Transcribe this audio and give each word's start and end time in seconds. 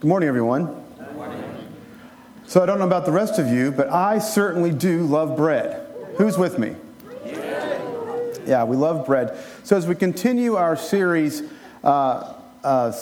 Good 0.00 0.08
morning, 0.08 0.30
everyone. 0.30 0.82
Good 0.96 1.14
morning. 1.14 1.44
So, 2.46 2.62
I 2.62 2.64
don't 2.64 2.78
know 2.78 2.86
about 2.86 3.04
the 3.04 3.12
rest 3.12 3.38
of 3.38 3.48
you, 3.48 3.70
but 3.70 3.90
I 3.90 4.18
certainly 4.18 4.72
do 4.72 5.02
love 5.02 5.36
bread. 5.36 5.86
Who's 6.16 6.38
with 6.38 6.58
me? 6.58 6.74
Yeah, 8.46 8.64
we 8.64 8.78
love 8.78 9.04
bread. 9.04 9.36
So, 9.62 9.76
as 9.76 9.86
we 9.86 9.94
continue 9.94 10.54
our 10.54 10.74
series, 10.74 11.42
uh, 11.84 12.32
uh, 12.64 12.92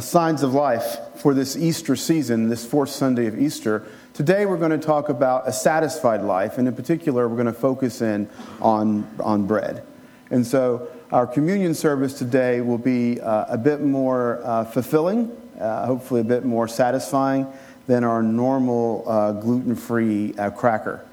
Signs 0.00 0.42
of 0.42 0.52
Life, 0.52 0.98
for 1.18 1.34
this 1.34 1.56
Easter 1.56 1.94
season, 1.94 2.48
this 2.48 2.66
fourth 2.66 2.90
Sunday 2.90 3.26
of 3.26 3.40
Easter, 3.40 3.86
today 4.12 4.44
we're 4.44 4.56
going 4.56 4.72
to 4.72 4.84
talk 4.84 5.08
about 5.08 5.46
a 5.46 5.52
satisfied 5.52 6.22
life, 6.22 6.58
and 6.58 6.66
in 6.66 6.74
particular, 6.74 7.28
we're 7.28 7.36
going 7.36 7.46
to 7.46 7.52
focus 7.52 8.02
in 8.02 8.28
on, 8.60 9.08
on 9.20 9.46
bread. 9.46 9.84
And 10.30 10.44
so, 10.44 10.88
our 11.12 11.28
communion 11.28 11.74
service 11.74 12.14
today 12.14 12.60
will 12.60 12.76
be 12.76 13.20
uh, 13.20 13.44
a 13.54 13.56
bit 13.56 13.82
more 13.82 14.40
uh, 14.42 14.64
fulfilling 14.64 15.30
uh, 15.60 15.86
hopefully 15.86 16.20
a 16.20 16.24
bit 16.24 16.44
more 16.44 16.66
satisfying 16.66 17.46
than 17.86 18.04
our 18.04 18.22
normal 18.22 19.04
uh, 19.06 19.32
gluten 19.32 19.74
free 19.74 20.34
uh, 20.38 20.50
cracker 20.50 21.04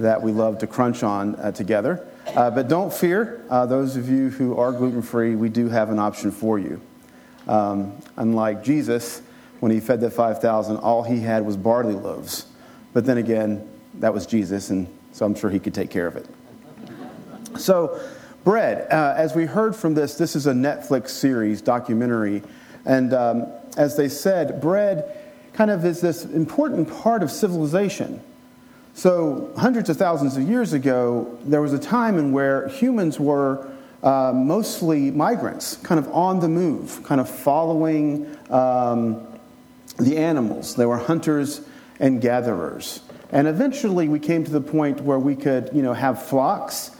that 0.00 0.20
we 0.20 0.32
love 0.32 0.58
to 0.58 0.66
crunch 0.66 1.02
on 1.02 1.36
uh, 1.36 1.52
together. 1.52 2.06
Uh, 2.34 2.50
but 2.50 2.68
don't 2.68 2.92
fear, 2.92 3.44
uh, 3.50 3.64
those 3.66 3.96
of 3.96 4.08
you 4.08 4.30
who 4.30 4.56
are 4.58 4.72
gluten 4.72 5.02
free, 5.02 5.36
we 5.36 5.48
do 5.48 5.68
have 5.68 5.90
an 5.90 5.98
option 5.98 6.30
for 6.30 6.58
you. 6.58 6.80
Um, 7.46 7.92
unlike 8.16 8.64
Jesus, 8.64 9.22
when 9.60 9.70
he 9.70 9.78
fed 9.78 10.00
the 10.00 10.10
5,000, 10.10 10.78
all 10.78 11.02
he 11.02 11.20
had 11.20 11.44
was 11.44 11.56
barley 11.56 11.94
loaves. 11.94 12.46
But 12.92 13.04
then 13.04 13.18
again, 13.18 13.68
that 14.00 14.12
was 14.12 14.26
Jesus, 14.26 14.70
and 14.70 14.88
so 15.12 15.26
I'm 15.26 15.34
sure 15.34 15.50
he 15.50 15.60
could 15.60 15.74
take 15.74 15.90
care 15.90 16.06
of 16.06 16.16
it. 16.16 16.26
So, 17.58 18.00
bread, 18.42 18.88
as 18.88 19.36
we 19.36 19.44
heard 19.44 19.76
from 19.76 19.94
this, 19.94 20.16
this 20.16 20.34
is 20.34 20.48
a 20.48 20.52
Netflix 20.52 21.10
series, 21.10 21.62
documentary, 21.62 22.42
and 22.84 23.14
um, 23.14 23.46
as 23.76 23.96
they 23.96 24.08
said, 24.08 24.60
bread 24.60 25.16
kind 25.52 25.70
of 25.70 25.84
is 25.84 26.00
this 26.00 26.24
important 26.24 26.88
part 27.00 27.22
of 27.22 27.30
civilization. 27.30 28.20
So, 28.96 29.52
hundreds 29.56 29.90
of 29.90 29.96
thousands 29.96 30.36
of 30.36 30.48
years 30.48 30.72
ago, 30.72 31.36
there 31.44 31.60
was 31.60 31.72
a 31.72 31.78
time 31.78 32.16
in 32.16 32.30
where 32.32 32.68
humans 32.68 33.18
were 33.18 33.68
uh, 34.04 34.32
mostly 34.32 35.10
migrants, 35.10 35.78
kind 35.78 35.98
of 35.98 36.06
on 36.12 36.38
the 36.38 36.48
move, 36.48 37.02
kind 37.02 37.20
of 37.20 37.28
following 37.28 38.36
um, 38.50 39.26
the 39.98 40.16
animals. 40.16 40.76
They 40.76 40.86
were 40.86 40.98
hunters 40.98 41.62
and 41.98 42.20
gatherers. 42.20 43.00
And 43.32 43.48
eventually, 43.48 44.08
we 44.08 44.20
came 44.20 44.44
to 44.44 44.50
the 44.50 44.60
point 44.60 45.00
where 45.00 45.18
we 45.18 45.34
could, 45.34 45.70
you 45.72 45.82
know, 45.82 45.92
have 45.92 46.22
flocks. 46.22 46.92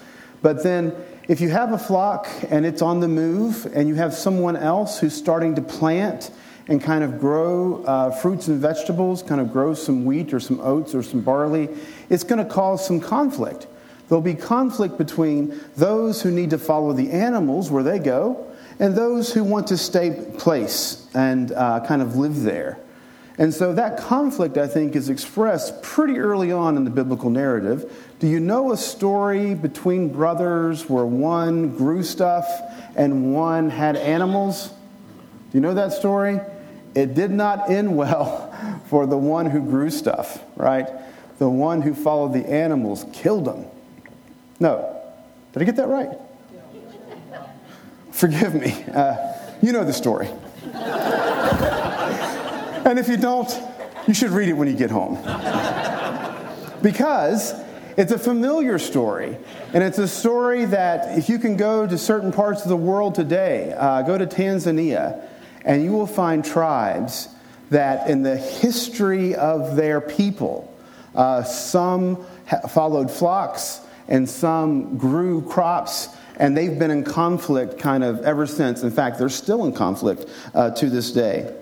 But 0.42 0.64
then, 0.64 0.94
if 1.28 1.40
you 1.40 1.48
have 1.50 1.72
a 1.72 1.78
flock 1.78 2.28
and 2.50 2.66
it's 2.66 2.82
on 2.82 2.98
the 2.98 3.08
move, 3.08 3.70
and 3.72 3.88
you 3.88 3.94
have 3.94 4.14
someone 4.14 4.56
else 4.56 4.98
who's 4.98 5.14
starting 5.14 5.54
to 5.54 5.62
plant 5.62 6.32
and 6.68 6.82
kind 6.82 7.04
of 7.04 7.20
grow 7.20 7.84
uh, 7.84 8.10
fruits 8.10 8.48
and 8.48 8.60
vegetables, 8.60 9.22
kind 9.22 9.40
of 9.40 9.52
grow 9.52 9.74
some 9.74 10.04
wheat 10.04 10.32
or 10.32 10.40
some 10.40 10.60
oats 10.60 10.94
or 10.94 11.02
some 11.02 11.20
barley, 11.20 11.68
it's 12.08 12.24
going 12.24 12.44
to 12.44 12.50
cause 12.50 12.84
some 12.86 13.00
conflict. 13.00 13.66
There'll 14.08 14.22
be 14.22 14.34
conflict 14.34 14.98
between 14.98 15.60
those 15.76 16.22
who 16.22 16.30
need 16.30 16.50
to 16.50 16.58
follow 16.58 16.92
the 16.92 17.10
animals 17.10 17.70
where 17.70 17.82
they 17.82 17.98
go 17.98 18.46
and 18.78 18.94
those 18.94 19.32
who 19.32 19.44
want 19.44 19.66
to 19.68 19.78
stay 19.78 20.32
place 20.38 21.08
and 21.14 21.52
uh, 21.52 21.84
kind 21.86 22.02
of 22.02 22.16
live 22.16 22.42
there. 22.42 22.78
And 23.36 23.52
so 23.52 23.72
that 23.74 23.98
conflict, 23.98 24.56
I 24.58 24.68
think, 24.68 24.94
is 24.94 25.08
expressed 25.08 25.82
pretty 25.82 26.18
early 26.18 26.52
on 26.52 26.76
in 26.76 26.84
the 26.84 26.90
biblical 26.90 27.30
narrative. 27.30 27.92
Do 28.20 28.28
you 28.28 28.38
know 28.38 28.72
a 28.72 28.76
story 28.76 29.54
between 29.54 30.12
brothers 30.12 30.88
where 30.88 31.04
one 31.04 31.76
grew 31.76 32.04
stuff 32.04 32.46
and 32.94 33.34
one 33.34 33.70
had 33.70 33.96
animals? 33.96 34.68
Do 34.68 35.58
you 35.58 35.60
know 35.60 35.74
that 35.74 35.92
story? 35.92 36.40
It 36.94 37.14
did 37.14 37.30
not 37.30 37.70
end 37.70 37.96
well 37.96 38.52
for 38.86 39.06
the 39.06 39.16
one 39.16 39.46
who 39.46 39.60
grew 39.60 39.90
stuff, 39.90 40.42
right? 40.56 40.88
The 41.38 41.48
one 41.48 41.82
who 41.82 41.94
followed 41.94 42.32
the 42.32 42.46
animals 42.48 43.04
killed 43.12 43.44
them. 43.44 43.66
No. 44.60 45.02
Did 45.52 45.62
I 45.62 45.64
get 45.64 45.76
that 45.76 45.88
right? 45.88 46.10
Forgive 48.12 48.54
me. 48.54 48.72
Uh, 48.94 49.16
you 49.60 49.72
know 49.72 49.84
the 49.84 49.92
story. 49.92 50.28
and 52.84 52.98
if 52.98 53.08
you 53.08 53.16
don't, 53.16 53.50
you 54.06 54.14
should 54.14 54.30
read 54.30 54.48
it 54.48 54.52
when 54.52 54.68
you 54.68 54.74
get 54.74 54.90
home. 54.90 55.16
because 56.82 57.54
it's 57.96 58.12
a 58.12 58.18
familiar 58.18 58.78
story. 58.78 59.36
And 59.72 59.82
it's 59.82 59.98
a 59.98 60.08
story 60.08 60.64
that 60.66 61.18
if 61.18 61.28
you 61.28 61.38
can 61.38 61.56
go 61.56 61.86
to 61.86 61.98
certain 61.98 62.32
parts 62.32 62.62
of 62.62 62.68
the 62.68 62.76
world 62.76 63.14
today, 63.14 63.72
uh, 63.76 64.02
go 64.02 64.18
to 64.18 64.26
Tanzania, 64.26 65.22
and 65.64 65.82
you 65.82 65.92
will 65.92 66.06
find 66.06 66.44
tribes 66.44 67.28
that, 67.70 68.08
in 68.08 68.22
the 68.22 68.36
history 68.36 69.34
of 69.34 69.76
their 69.76 70.00
people, 70.00 70.72
uh, 71.14 71.42
some 71.42 72.24
ha- 72.46 72.66
followed 72.68 73.10
flocks 73.10 73.80
and 74.08 74.28
some 74.28 74.98
grew 74.98 75.42
crops, 75.42 76.08
and 76.36 76.56
they've 76.56 76.78
been 76.78 76.90
in 76.90 77.04
conflict 77.04 77.78
kind 77.78 78.04
of 78.04 78.20
ever 78.22 78.46
since. 78.46 78.82
In 78.82 78.90
fact, 78.90 79.18
they're 79.18 79.28
still 79.28 79.64
in 79.64 79.72
conflict 79.72 80.26
uh, 80.54 80.70
to 80.72 80.90
this 80.90 81.10
day. 81.12 81.54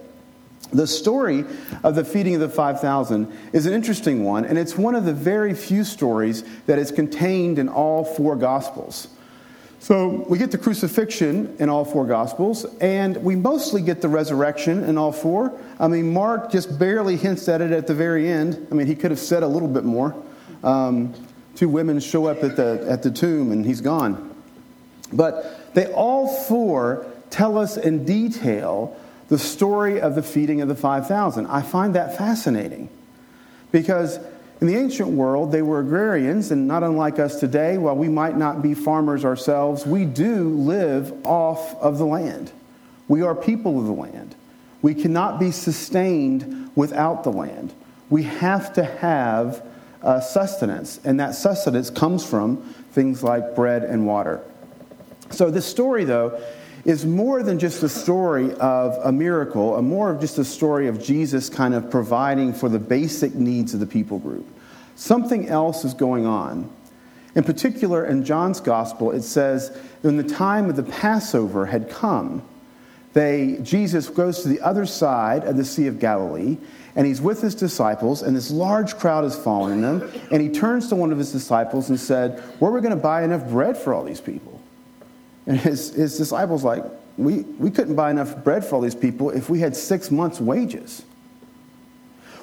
The 0.73 0.87
story 0.87 1.45
of 1.85 1.95
the 1.95 2.05
feeding 2.05 2.35
of 2.35 2.41
the 2.41 2.49
5,000 2.49 3.31
is 3.53 3.67
an 3.67 3.75
interesting 3.75 4.25
one, 4.25 4.47
and 4.47 4.59
it's 4.59 4.77
one 4.77 4.95
of 4.95 5.05
the 5.05 5.13
very 5.13 5.55
few 5.55 5.85
stories 5.85 6.45
that 6.67 6.79
is 6.79 6.91
contained 6.91 7.59
in 7.59 7.69
all 7.69 8.05
four 8.05 8.37
Gospels. 8.37 9.09
So 9.83 10.25
we 10.29 10.39
get 10.39 10.53
the 10.53 10.59
crucifixion 10.59 11.57
in 11.59 11.69
all 11.69 11.85
four 11.85 12.07
Gospels, 12.07 12.65
and 12.81 13.17
we 13.17 13.35
mostly 13.35 13.83
get 13.83 14.01
the 14.01 14.07
resurrection 14.07 14.85
in 14.85 14.97
all 14.97 15.11
four. 15.11 15.59
I 15.81 15.89
mean, 15.89 16.13
Mark 16.13 16.53
just 16.53 16.79
barely 16.79 17.17
hints 17.17 17.49
at 17.49 17.61
it 17.61 17.73
at 17.73 17.89
the 17.89 17.95
very 17.95 18.29
end. 18.29 18.65
I 18.71 18.77
mean, 18.77 18.87
he 18.87 18.95
could 18.95 19.11
have 19.11 19.19
said 19.19 19.43
a 19.43 19.47
little 19.49 19.67
bit 19.67 19.83
more. 19.83 20.15
Um, 20.63 21.13
two 21.57 21.69
women 21.69 21.99
show 21.99 22.27
up 22.27 22.45
at 22.45 22.55
the, 22.55 22.87
at 22.89 23.03
the 23.03 23.11
tomb, 23.11 23.51
and 23.51 23.67
he's 23.67 23.81
gone. 23.81 24.33
But 25.13 25.75
they 25.75 25.93
all 25.93 26.29
four 26.29 27.05
tell 27.31 27.59
us 27.59 27.77
in 27.77 28.05
detail 28.05 28.97
the 29.31 29.39
story 29.39 30.01
of 30.01 30.15
the 30.15 30.23
feeding 30.23 30.61
of 30.61 30.69
the 30.69 30.77
5,000. 30.77 31.45
I 31.49 31.61
find 31.61 31.97
that 31.97 32.17
fascinating 32.17 32.89
because 33.73 34.21
in 34.63 34.69
the 34.69 34.77
ancient 34.77 35.09
world, 35.09 35.51
they 35.51 35.61
were 35.61 35.81
agrarians, 35.81 36.53
and 36.53 36.69
not 36.69 36.85
unlike 36.85 37.19
us 37.19 37.41
today, 37.41 37.79
while 37.79 37.97
we 37.97 38.09
might 38.09 38.37
not 38.37 38.63
be 38.63 38.75
farmers 38.75 39.25
ourselves, 39.25 39.85
we 39.85 40.05
do 40.05 40.51
live 40.51 41.13
off 41.27 41.75
of 41.83 41.99
the 41.99 42.07
land. 42.07 42.53
We 43.09 43.23
are 43.23 43.35
people 43.35 43.81
of 43.81 43.87
the 43.87 43.93
land. 43.93 44.37
We 44.81 44.95
cannot 44.95 45.41
be 45.41 45.51
sustained 45.51 46.71
without 46.77 47.25
the 47.25 47.33
land. 47.33 47.75
We 48.09 48.23
have 48.23 48.73
to 48.75 48.85
have 48.85 49.67
uh, 50.01 50.21
sustenance, 50.21 51.01
and 51.03 51.19
that 51.19 51.35
sustenance 51.35 51.91
comes 51.91 52.25
from 52.25 52.59
things 52.93 53.25
like 53.25 53.57
bread 53.57 53.83
and 53.83 54.07
water. 54.07 54.43
So, 55.31 55.51
this 55.51 55.67
story, 55.67 56.05
though, 56.05 56.41
is 56.85 57.07
more 57.07 57.43
than 57.43 57.59
just 57.59 57.83
a 57.83 57.89
story 57.89 58.53
of 58.55 58.99
a 59.05 59.13
miracle, 59.13 59.77
a 59.77 59.83
more 59.83 60.11
of 60.11 60.21
just 60.21 60.39
a 60.39 60.45
story 60.45 60.89
of 60.89 61.03
Jesus 61.03 61.49
kind 61.49 61.75
of 61.75 61.91
providing 61.91 62.53
for 62.53 62.69
the 62.69 62.79
basic 62.79 63.35
needs 63.35 63.73
of 63.75 63.81
the 63.81 63.87
people 63.87 64.19
group. 64.19 64.47
Something 64.97 65.49
else 65.49 65.85
is 65.85 65.95
going 65.95 66.27
on. 66.27 66.71
In 67.35 67.45
particular, 67.45 68.05
in 68.05 68.25
John's 68.25 68.61
gospel, 68.61 69.13
it 69.13 69.23
says, 69.23 69.77
when 70.03 70.17
the 70.17 70.25
time 70.25 70.69
of 70.69 70.77
the 70.77 70.83
Passover 70.83 71.67
had 71.67 71.89
come, 71.89 72.43
they, 73.13 73.59
Jesus 73.63 74.09
goes 74.09 74.43
to 74.43 74.49
the 74.49 74.61
other 74.61 74.85
side 74.87 75.45
of 75.45 75.57
the 75.57 75.65
Sea 75.65 75.87
of 75.87 75.99
Galilee, 75.99 76.59
and 76.97 77.07
he's 77.07 77.21
with 77.21 77.41
his 77.41 77.55
disciples, 77.55 78.23
and 78.23 78.37
this 78.37 78.51
large 78.51 78.97
crowd 78.97 79.25
is 79.25 79.37
following 79.37 79.81
them. 79.81 80.11
And 80.31 80.43
he 80.43 80.49
turns 80.49 80.89
to 80.89 80.97
one 80.97 81.13
of 81.13 81.19
his 81.19 81.33
disciples 81.33 81.89
and 81.89 81.99
said, 81.99 82.41
Where 82.59 82.71
are 82.71 82.75
we 82.75 82.81
going 82.81 82.95
to 82.95 83.03
buy 83.03 83.23
enough 83.23 83.49
bread 83.49 83.77
for 83.79 83.95
all 83.95 84.05
these 84.05 84.21
people? 84.21 84.52
And 85.47 85.59
his, 85.59 85.93
his 85.95 86.17
disciples 86.17 86.65
like, 86.65 86.85
we, 87.17 87.41
we 87.59 87.71
couldn't 87.71 87.95
buy 87.95 88.11
enough 88.11 88.43
bread 88.43 88.65
for 88.65 88.77
all 88.77 88.81
these 88.81 88.95
people 88.95 89.31
if 89.31 89.51
we 89.51 89.61
had 89.61 89.77
six 89.77 90.11
months' 90.11 90.41
wages. 90.41 91.05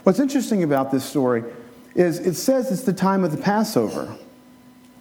What's 0.03 0.19
interesting 0.19 0.63
about 0.63 0.91
this 0.91 1.03
story 1.03 1.43
is 1.95 2.19
it 2.19 2.35
says 2.35 2.71
it's 2.71 2.83
the 2.83 2.93
time 2.93 3.23
of 3.23 3.31
the 3.31 3.37
Passover, 3.37 4.15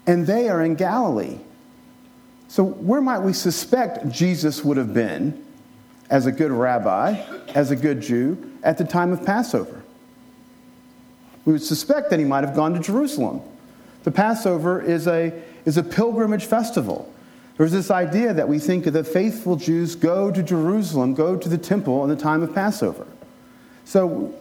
and 0.06 0.26
they 0.26 0.48
are 0.48 0.64
in 0.64 0.74
Galilee. 0.74 1.38
So, 2.48 2.64
where 2.64 3.00
might 3.00 3.20
we 3.20 3.34
suspect 3.34 4.08
Jesus 4.08 4.64
would 4.64 4.78
have 4.78 4.94
been 4.94 5.44
as 6.08 6.24
a 6.26 6.32
good 6.32 6.50
rabbi, 6.50 7.22
as 7.48 7.70
a 7.70 7.76
good 7.76 8.00
Jew, 8.00 8.52
at 8.62 8.78
the 8.78 8.84
time 8.84 9.12
of 9.12 9.24
Passover? 9.24 9.82
We 11.44 11.52
would 11.52 11.62
suspect 11.62 12.10
that 12.10 12.18
he 12.18 12.24
might 12.24 12.44
have 12.44 12.54
gone 12.54 12.72
to 12.74 12.80
Jerusalem. 12.80 13.42
The 14.04 14.10
Passover 14.10 14.80
is 14.80 15.06
a, 15.06 15.42
is 15.64 15.76
a 15.76 15.82
pilgrimage 15.82 16.46
festival. 16.46 17.12
There's 17.58 17.72
this 17.72 17.90
idea 17.90 18.32
that 18.32 18.48
we 18.48 18.60
think 18.60 18.84
the 18.84 19.02
faithful 19.02 19.56
Jews 19.56 19.96
go 19.96 20.30
to 20.30 20.42
Jerusalem, 20.44 21.12
go 21.12 21.36
to 21.36 21.48
the 21.48 21.58
temple 21.58 22.04
in 22.04 22.08
the 22.08 22.16
time 22.16 22.42
of 22.42 22.54
Passover. 22.54 23.04
So, 23.84 24.32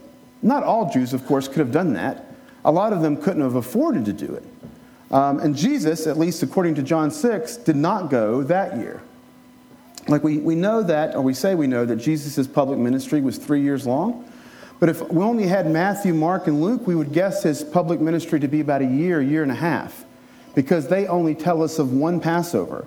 not 0.44 0.62
all 0.64 0.92
Jews, 0.92 1.14
of 1.14 1.26
course, 1.26 1.48
could 1.48 1.58
have 1.58 1.72
done 1.72 1.94
that. 1.94 2.26
A 2.64 2.72
lot 2.72 2.94
of 2.94 3.02
them 3.02 3.18
couldn't 3.18 3.42
have 3.42 3.56
afforded 3.56 4.06
to 4.06 4.14
do 4.14 4.36
it. 4.36 4.44
Um, 5.10 5.40
and 5.40 5.56
Jesus, 5.56 6.06
at 6.06 6.20
least 6.20 6.44
according 6.44 6.76
to 6.76 6.84
John 6.84 7.10
6, 7.10 7.58
did 7.58 7.76
not 7.76 8.12
go 8.12 8.44
that 8.44 8.78
year. 8.78 9.02
Like 10.08 10.24
we, 10.24 10.38
we 10.38 10.54
know 10.54 10.84
that, 10.84 11.16
or 11.16 11.22
we 11.22 11.34
say 11.34 11.56
we 11.56 11.66
know 11.66 11.86
that 11.86 11.96
Jesus' 11.96 12.46
public 12.46 12.78
ministry 12.78 13.22
was 13.22 13.40
three 13.40 13.62
years 13.62 13.88
long. 13.88 14.32
But 14.80 14.90
if 14.90 15.02
we 15.10 15.24
only 15.24 15.48
had 15.48 15.72
Matthew, 15.72 16.14
Mark, 16.14 16.46
and 16.46 16.62
Luke, 16.62 16.86
we 16.86 16.94
would 16.94 17.14
guess 17.14 17.42
his 17.42 17.64
public 17.64 18.00
ministry 18.00 18.40
to 18.42 18.48
be 18.48 18.60
about 18.60 18.82
a 18.84 18.86
year, 18.86 19.22
year 19.22 19.42
and 19.42 19.52
a 19.52 19.56
half, 19.56 20.06
because 20.54 20.88
they 20.88 21.08
only 21.08 21.34
tell 21.34 21.64
us 21.64 21.80
of 21.80 21.94
one 21.94 22.20
Passover. 22.20 22.86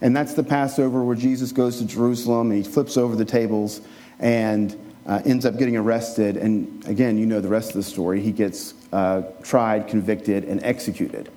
And 0.00 0.16
that's 0.16 0.34
the 0.34 0.44
Passover 0.44 1.02
where 1.02 1.16
Jesus 1.16 1.52
goes 1.52 1.78
to 1.78 1.84
Jerusalem 1.84 2.50
and 2.50 2.64
he 2.64 2.70
flips 2.70 2.96
over 2.96 3.16
the 3.16 3.24
tables 3.24 3.80
and 4.20 4.76
uh, 5.06 5.22
ends 5.24 5.46
up 5.46 5.58
getting 5.58 5.76
arrested. 5.76 6.36
And 6.36 6.86
again, 6.86 7.18
you 7.18 7.26
know 7.26 7.40
the 7.40 7.48
rest 7.48 7.70
of 7.70 7.76
the 7.76 7.82
story. 7.82 8.20
He 8.20 8.30
gets 8.30 8.74
uh, 8.92 9.22
tried, 9.42 9.88
convicted, 9.88 10.44
and 10.44 10.62
executed. 10.62 11.30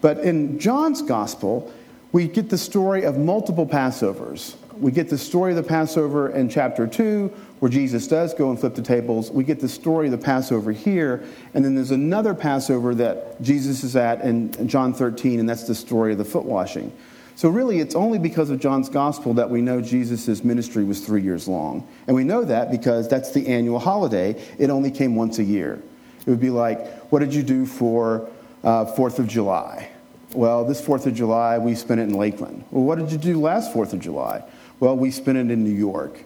But 0.00 0.18
in 0.18 0.58
John's 0.58 1.02
gospel, 1.02 1.72
we 2.12 2.28
get 2.28 2.48
the 2.48 2.58
story 2.58 3.04
of 3.04 3.18
multiple 3.18 3.66
Passovers. 3.66 4.56
We 4.78 4.92
get 4.92 5.08
the 5.08 5.18
story 5.18 5.52
of 5.52 5.56
the 5.56 5.62
Passover 5.62 6.30
in 6.30 6.48
chapter 6.48 6.86
2, 6.86 7.28
where 7.60 7.70
Jesus 7.70 8.06
does 8.06 8.34
go 8.34 8.50
and 8.50 8.60
flip 8.60 8.74
the 8.74 8.82
tables. 8.82 9.30
We 9.30 9.42
get 9.42 9.58
the 9.58 9.68
story 9.68 10.06
of 10.06 10.12
the 10.12 10.18
Passover 10.18 10.70
here, 10.72 11.24
and 11.54 11.64
then 11.64 11.74
there's 11.74 11.92
another 11.92 12.34
Passover 12.34 12.94
that 12.96 13.40
Jesus 13.40 13.84
is 13.84 13.96
at 13.96 14.20
in 14.20 14.68
John 14.68 14.92
13, 14.92 15.40
and 15.40 15.48
that's 15.48 15.64
the 15.64 15.74
story 15.74 16.12
of 16.12 16.18
the 16.18 16.24
foot 16.24 16.44
washing. 16.44 16.92
So, 17.36 17.50
really, 17.50 17.80
it's 17.80 17.94
only 17.94 18.18
because 18.18 18.48
of 18.48 18.60
John's 18.60 18.88
gospel 18.88 19.34
that 19.34 19.50
we 19.50 19.60
know 19.60 19.82
Jesus' 19.82 20.42
ministry 20.42 20.84
was 20.84 21.04
three 21.04 21.20
years 21.20 21.46
long. 21.46 21.86
And 22.06 22.16
we 22.16 22.24
know 22.24 22.44
that 22.44 22.70
because 22.70 23.08
that's 23.08 23.30
the 23.32 23.46
annual 23.46 23.78
holiday. 23.78 24.42
It 24.58 24.70
only 24.70 24.90
came 24.90 25.14
once 25.14 25.38
a 25.38 25.44
year. 25.44 25.82
It 26.20 26.30
would 26.30 26.40
be 26.40 26.48
like, 26.48 26.88
what 27.12 27.18
did 27.18 27.34
you 27.34 27.42
do 27.42 27.66
for 27.66 28.26
uh, 28.64 28.86
4th 28.86 29.18
of 29.18 29.28
July? 29.28 29.90
Well, 30.32 30.64
this 30.64 30.80
4th 30.80 31.04
of 31.04 31.14
July, 31.14 31.58
we 31.58 31.74
spent 31.74 32.00
it 32.00 32.04
in 32.04 32.14
Lakeland. 32.14 32.64
Well, 32.70 32.84
what 32.84 32.98
did 32.98 33.12
you 33.12 33.18
do 33.18 33.38
last 33.38 33.72
4th 33.72 33.92
of 33.92 34.00
July? 34.00 34.42
Well, 34.80 34.96
we 34.96 35.10
spent 35.10 35.36
it 35.36 35.50
in 35.50 35.62
New 35.62 35.76
York. 35.76 36.24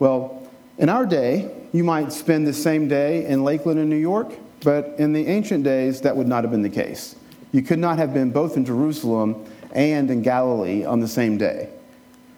Well, 0.00 0.50
in 0.76 0.88
our 0.88 1.06
day, 1.06 1.54
you 1.72 1.84
might 1.84 2.12
spend 2.12 2.48
the 2.48 2.52
same 2.52 2.88
day 2.88 3.26
in 3.26 3.44
Lakeland 3.44 3.78
and 3.78 3.88
New 3.88 3.96
York, 3.96 4.32
but 4.64 4.96
in 4.98 5.12
the 5.12 5.24
ancient 5.28 5.62
days, 5.62 6.00
that 6.00 6.16
would 6.16 6.26
not 6.26 6.42
have 6.42 6.50
been 6.50 6.62
the 6.62 6.68
case. 6.68 7.14
You 7.52 7.62
could 7.62 7.78
not 7.78 7.98
have 7.98 8.12
been 8.12 8.30
both 8.32 8.56
in 8.56 8.64
Jerusalem 8.64 9.46
and 9.72 10.10
in 10.10 10.22
Galilee 10.22 10.84
on 10.84 11.00
the 11.00 11.08
same 11.08 11.38
day. 11.38 11.68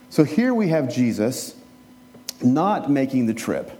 So 0.08 0.24
here 0.24 0.52
we 0.52 0.68
have 0.68 0.92
Jesus 0.92 1.54
not 2.42 2.90
making 2.90 3.26
the 3.26 3.34
trip 3.34 3.70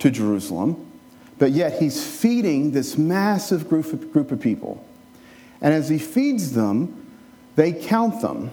to 0.00 0.10
Jerusalem, 0.10 0.90
but 1.38 1.52
yet 1.52 1.80
he's 1.80 2.04
feeding 2.04 2.72
this 2.72 2.98
massive 2.98 3.68
group 3.68 3.92
of, 3.92 4.12
group 4.12 4.30
of 4.30 4.40
people. 4.40 4.86
And 5.60 5.72
as 5.72 5.88
he 5.88 5.98
feeds 5.98 6.52
them, 6.52 7.10
they 7.56 7.72
count 7.72 8.20
them. 8.20 8.50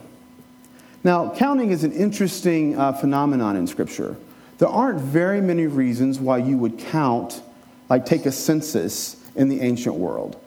Now, 1.04 1.34
counting 1.36 1.72
is 1.72 1.84
an 1.84 1.92
interesting 1.92 2.78
uh, 2.78 2.94
phenomenon 2.94 3.56
in 3.56 3.68
Scripture. 3.68 4.18
There 4.58 4.68
aren't 4.68 5.00
very 5.00 5.42
many 5.42 5.68
reasons 5.68 6.20
why 6.20 6.40
you 6.40 6.58
would 6.58 6.80
count, 6.80 7.42
like 7.90 8.06
take 8.06 8.26
a 8.26 8.32
census 8.32 9.16
in 9.36 9.50
the 9.50 9.62
ancient 9.62 9.96
world. 9.96 10.42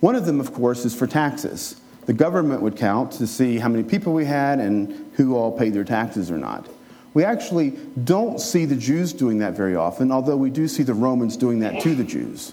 One 0.00 0.14
of 0.14 0.26
them, 0.26 0.40
of 0.40 0.52
course, 0.54 0.84
is 0.84 0.94
for 0.94 1.06
taxes 1.06 1.79
the 2.06 2.12
government 2.12 2.62
would 2.62 2.76
count 2.76 3.12
to 3.12 3.26
see 3.26 3.58
how 3.58 3.68
many 3.68 3.82
people 3.82 4.12
we 4.12 4.24
had 4.24 4.58
and 4.58 5.12
who 5.14 5.36
all 5.36 5.56
paid 5.56 5.74
their 5.74 5.84
taxes 5.84 6.30
or 6.30 6.38
not. 6.38 6.68
We 7.12 7.24
actually 7.24 7.70
don't 8.04 8.40
see 8.40 8.64
the 8.64 8.76
Jews 8.76 9.12
doing 9.12 9.38
that 9.38 9.54
very 9.54 9.74
often, 9.74 10.12
although 10.12 10.36
we 10.36 10.50
do 10.50 10.68
see 10.68 10.82
the 10.82 10.94
Romans 10.94 11.36
doing 11.36 11.60
that 11.60 11.80
to 11.82 11.94
the 11.94 12.04
Jews. 12.04 12.52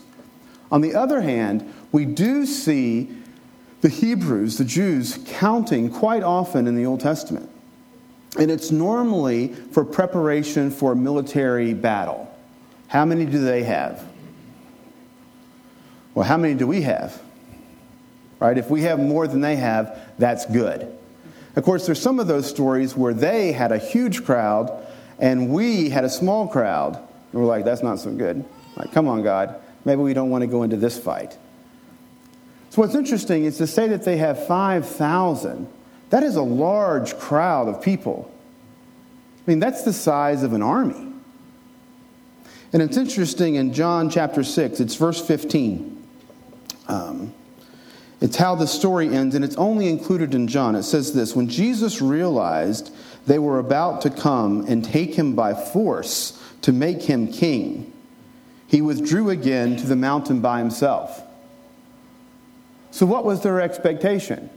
On 0.72 0.82
the 0.82 0.96
other 0.96 1.22
hand, 1.22 1.74
we 1.92 2.06
do 2.06 2.46
see 2.46 3.10
the 3.82 3.90
Hebrews, 3.90 4.58
the 4.58 4.66
Jews, 4.66 5.20
counting 5.28 5.92
quite 5.92 6.24
often 6.24 6.68
in 6.68 6.76
the 6.76 6.86
Old 6.86 7.00
Testament. 7.00 7.50
And 8.40 8.52
it's 8.52 8.72
normally 8.72 9.54
for 9.72 9.86
preparation 9.86 10.72
for 10.72 10.92
a 10.92 10.96
military 10.96 11.74
battle. 11.74 12.34
How 12.88 13.06
many 13.06 13.26
do 13.26 13.40
they 13.44 13.64
have? 13.64 14.04
Well, 16.14 16.26
how 16.26 16.38
many 16.38 16.56
do 16.56 16.66
we 16.66 16.82
have? 16.82 17.22
Right? 18.40 18.58
If 18.58 18.70
we 18.70 18.84
have 18.84 19.00
more 19.00 19.28
than 19.28 19.42
they 19.42 19.56
have, 19.56 20.00
that's 20.18 20.46
good. 20.46 20.96
Of 21.56 21.64
course, 21.64 21.86
there's 21.86 22.02
some 22.02 22.20
of 22.20 22.28
those 22.28 22.48
stories 22.48 22.96
where 22.96 23.14
they 23.14 23.52
had 23.52 23.72
a 23.72 23.78
huge 23.80 24.24
crowd 24.24 24.86
and 25.20 25.50
we 25.50 25.90
had 25.90 26.04
a 26.04 26.10
small 26.10 26.48
crowd. 26.48 26.96
And 26.96 27.42
we're 27.42 27.48
like, 27.48 27.66
that's 27.66 27.84
not 27.84 28.00
so 28.00 28.12
good. 28.12 28.46
Like, 28.76 28.92
come 28.92 29.08
on, 29.08 29.24
God. 29.24 29.56
Maybe 29.84 30.02
we 30.02 30.14
don't 30.14 30.30
want 30.30 30.44
to 30.44 30.48
go 30.48 30.64
into 30.64 30.78
this 30.78 31.00
fight. 31.00 31.38
So, 32.70 32.82
what's 32.82 32.96
interesting 32.96 33.46
is 33.46 33.58
to 33.58 33.68
say 33.68 33.88
that 33.88 34.04
they 34.04 34.18
have 34.18 34.46
5,000. 34.46 35.68
That 36.10 36.24
is 36.24 36.36
a 36.36 36.42
large 36.42 37.18
crowd 37.18 37.68
of 37.68 37.82
people. 37.82 38.32
I 39.40 39.52
mean, 39.52 39.60
that's 39.60 39.84
the 39.84 39.94
size 39.94 40.44
of 40.44 40.54
an 40.54 40.62
army. 40.62 41.08
And 42.74 42.82
it's 42.82 42.98
interesting 42.98 43.56
in 43.56 43.74
John 43.74 44.10
chapter 44.10 44.44
6, 44.44 44.80
it's 44.80 44.96
verse 44.96 45.26
15. 45.26 46.06
Um, 46.88 47.34
it's 48.20 48.36
how 48.36 48.56
the 48.56 48.66
story 48.66 49.14
ends, 49.14 49.36
and 49.36 49.46
it's 49.46 49.56
only 49.58 49.90
included 49.90 50.34
in 50.34 50.48
John. 50.48 50.76
It 50.76 50.84
says 50.84 51.14
this 51.14 51.36
When 51.36 51.48
Jesus 51.48 52.02
realized 52.02 52.94
they 53.28 53.40
were 53.40 53.60
about 53.60 54.02
to 54.02 54.10
come 54.10 54.66
and 54.68 54.84
take 54.84 55.16
him 55.16 55.36
by 55.36 55.54
force 55.54 56.42
to 56.62 56.72
make 56.72 57.04
him 57.04 57.32
king, 57.32 57.94
he 58.68 58.82
withdrew 58.82 59.30
again 59.30 59.78
to 59.78 59.86
the 59.86 59.96
mountain 59.96 60.42
by 60.42 60.60
himself. 60.60 61.22
So, 62.92 63.06
what 63.06 63.24
was 63.24 63.44
their 63.44 63.62
expectation? 63.62 64.50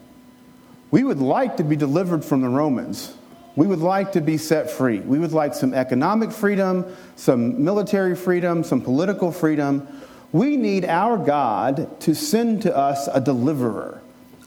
We 0.90 1.04
would 1.04 1.20
like 1.20 1.58
to 1.58 1.64
be 1.64 1.76
delivered 1.76 2.24
from 2.24 2.40
the 2.40 2.48
Romans. 2.48 3.14
We 3.56 3.66
would 3.66 3.80
like 3.80 4.12
to 4.12 4.20
be 4.20 4.38
set 4.38 4.70
free. 4.70 5.00
We 5.00 5.18
would 5.18 5.32
like 5.32 5.54
some 5.54 5.74
economic 5.74 6.32
freedom, 6.32 6.96
some 7.16 7.62
military 7.62 8.16
freedom, 8.16 8.64
some 8.64 8.80
political 8.80 9.30
freedom. 9.30 9.86
We 10.32 10.56
need 10.56 10.84
our 10.84 11.18
God 11.18 12.00
to 12.02 12.14
send 12.14 12.62
to 12.62 12.76
us 12.76 13.08
a 13.08 13.20
deliverer, 13.20 14.00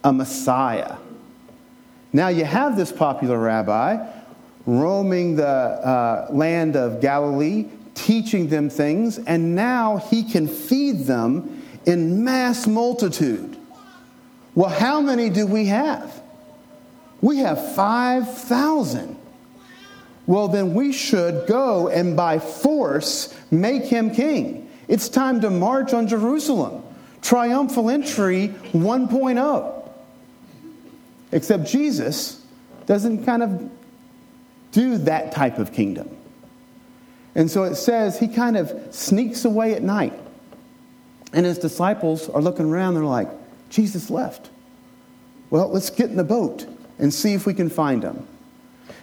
a 0.03 0.13
Messiah. 0.13 0.95
Now, 2.13 2.29
you 2.29 2.45
have 2.45 2.77
this 2.77 2.91
popular 2.91 3.37
rabbi 3.37 4.05
roaming 4.65 5.35
the 5.35 5.45
uh, 5.45 6.27
land 6.31 6.75
of 6.75 7.01
Galilee, 7.01 7.65
teaching 7.95 8.47
them 8.47 8.69
things, 8.69 9.17
and 9.17 9.55
now 9.55 9.97
he 9.97 10.23
can 10.23 10.47
feed 10.47 11.05
them 11.05 11.63
in 11.85 12.23
mass 12.23 12.65
multitude. 12.65 13.57
Well, 14.55 14.69
how 14.69 15.01
many 15.01 15.29
do 15.29 15.45
we 15.45 15.65
have? 15.65 16.21
We 17.21 17.37
have 17.39 17.75
5,000. 17.75 19.17
Well, 20.25 20.47
then 20.47 20.73
we 20.73 20.93
should 20.93 21.47
go 21.47 21.89
and 21.89 22.15
by 22.15 22.39
force 22.39 23.33
make 23.51 23.83
him 23.83 24.13
king. 24.13 24.62
It's 24.87 25.09
time 25.09 25.41
to 25.41 25.49
march 25.49 25.93
on 25.93 26.07
Jerusalem. 26.07 26.83
Triumphal 27.21 27.89
entry 27.89 28.49
1.0. 28.73 29.89
Except 31.31 31.65
Jesus 31.65 32.45
doesn't 32.85 33.25
kind 33.25 33.43
of 33.43 33.71
do 34.71 34.97
that 34.99 35.31
type 35.31 35.57
of 35.57 35.71
kingdom. 35.71 36.09
And 37.35 37.49
so 37.49 37.63
it 37.63 37.75
says 37.75 38.19
he 38.19 38.27
kind 38.27 38.57
of 38.57 38.71
sneaks 38.93 39.45
away 39.45 39.73
at 39.73 39.81
night. 39.81 40.13
And 41.31 41.45
his 41.45 41.57
disciples 41.57 42.29
are 42.29 42.41
looking 42.41 42.69
around, 42.69 42.93
they're 42.93 43.03
like, 43.03 43.29
Jesus 43.69 44.09
left. 44.09 44.51
Well, 45.49 45.69
let's 45.69 45.89
get 45.89 46.09
in 46.09 46.17
the 46.17 46.23
boat 46.23 46.67
and 46.99 47.11
see 47.11 47.33
if 47.33 47.45
we 47.45 47.53
can 47.53 47.69
find 47.69 48.03
him. 48.03 48.27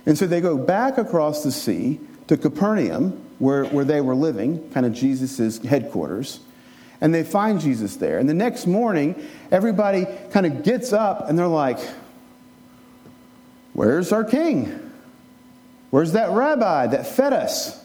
And 0.06 0.16
so 0.16 0.26
they 0.26 0.40
go 0.40 0.56
back 0.56 0.98
across 0.98 1.42
the 1.42 1.50
sea 1.50 2.00
to 2.30 2.36
Capernaum, 2.36 3.20
where, 3.40 3.64
where 3.64 3.84
they 3.84 4.00
were 4.00 4.14
living, 4.14 4.70
kind 4.70 4.86
of 4.86 4.92
Jesus' 4.92 5.58
headquarters. 5.64 6.38
And 7.00 7.12
they 7.12 7.24
find 7.24 7.60
Jesus 7.60 7.96
there. 7.96 8.20
And 8.20 8.28
the 8.28 8.34
next 8.34 8.68
morning, 8.68 9.20
everybody 9.50 10.06
kind 10.30 10.46
of 10.46 10.62
gets 10.62 10.92
up 10.92 11.28
and 11.28 11.36
they're 11.36 11.48
like, 11.48 11.80
Where's 13.72 14.12
our 14.12 14.22
king? 14.22 14.92
Where's 15.90 16.12
that 16.12 16.30
rabbi 16.30 16.86
that 16.86 17.04
fed 17.04 17.32
us? 17.32 17.84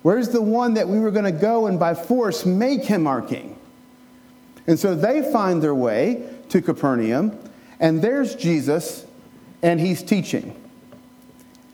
Where's 0.00 0.30
the 0.30 0.40
one 0.40 0.74
that 0.74 0.88
we 0.88 0.98
were 0.98 1.10
going 1.10 1.26
to 1.26 1.38
go 1.38 1.66
and 1.66 1.78
by 1.78 1.92
force 1.94 2.46
make 2.46 2.84
him 2.84 3.06
our 3.06 3.20
king? 3.20 3.58
And 4.66 4.78
so 4.78 4.94
they 4.94 5.30
find 5.30 5.62
their 5.62 5.74
way 5.74 6.26
to 6.48 6.62
Capernaum, 6.62 7.38
and 7.80 8.00
there's 8.00 8.34
Jesus, 8.34 9.04
and 9.62 9.78
he's 9.78 10.02
teaching. 10.02 10.58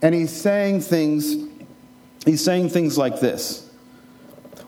And 0.03 0.13
he's 0.13 0.33
saying 0.33 0.81
things 0.81 1.50
he's 2.25 2.45
saying 2.45 2.71
things 2.71 2.99
like 2.99 3.21
this. 3.21 3.71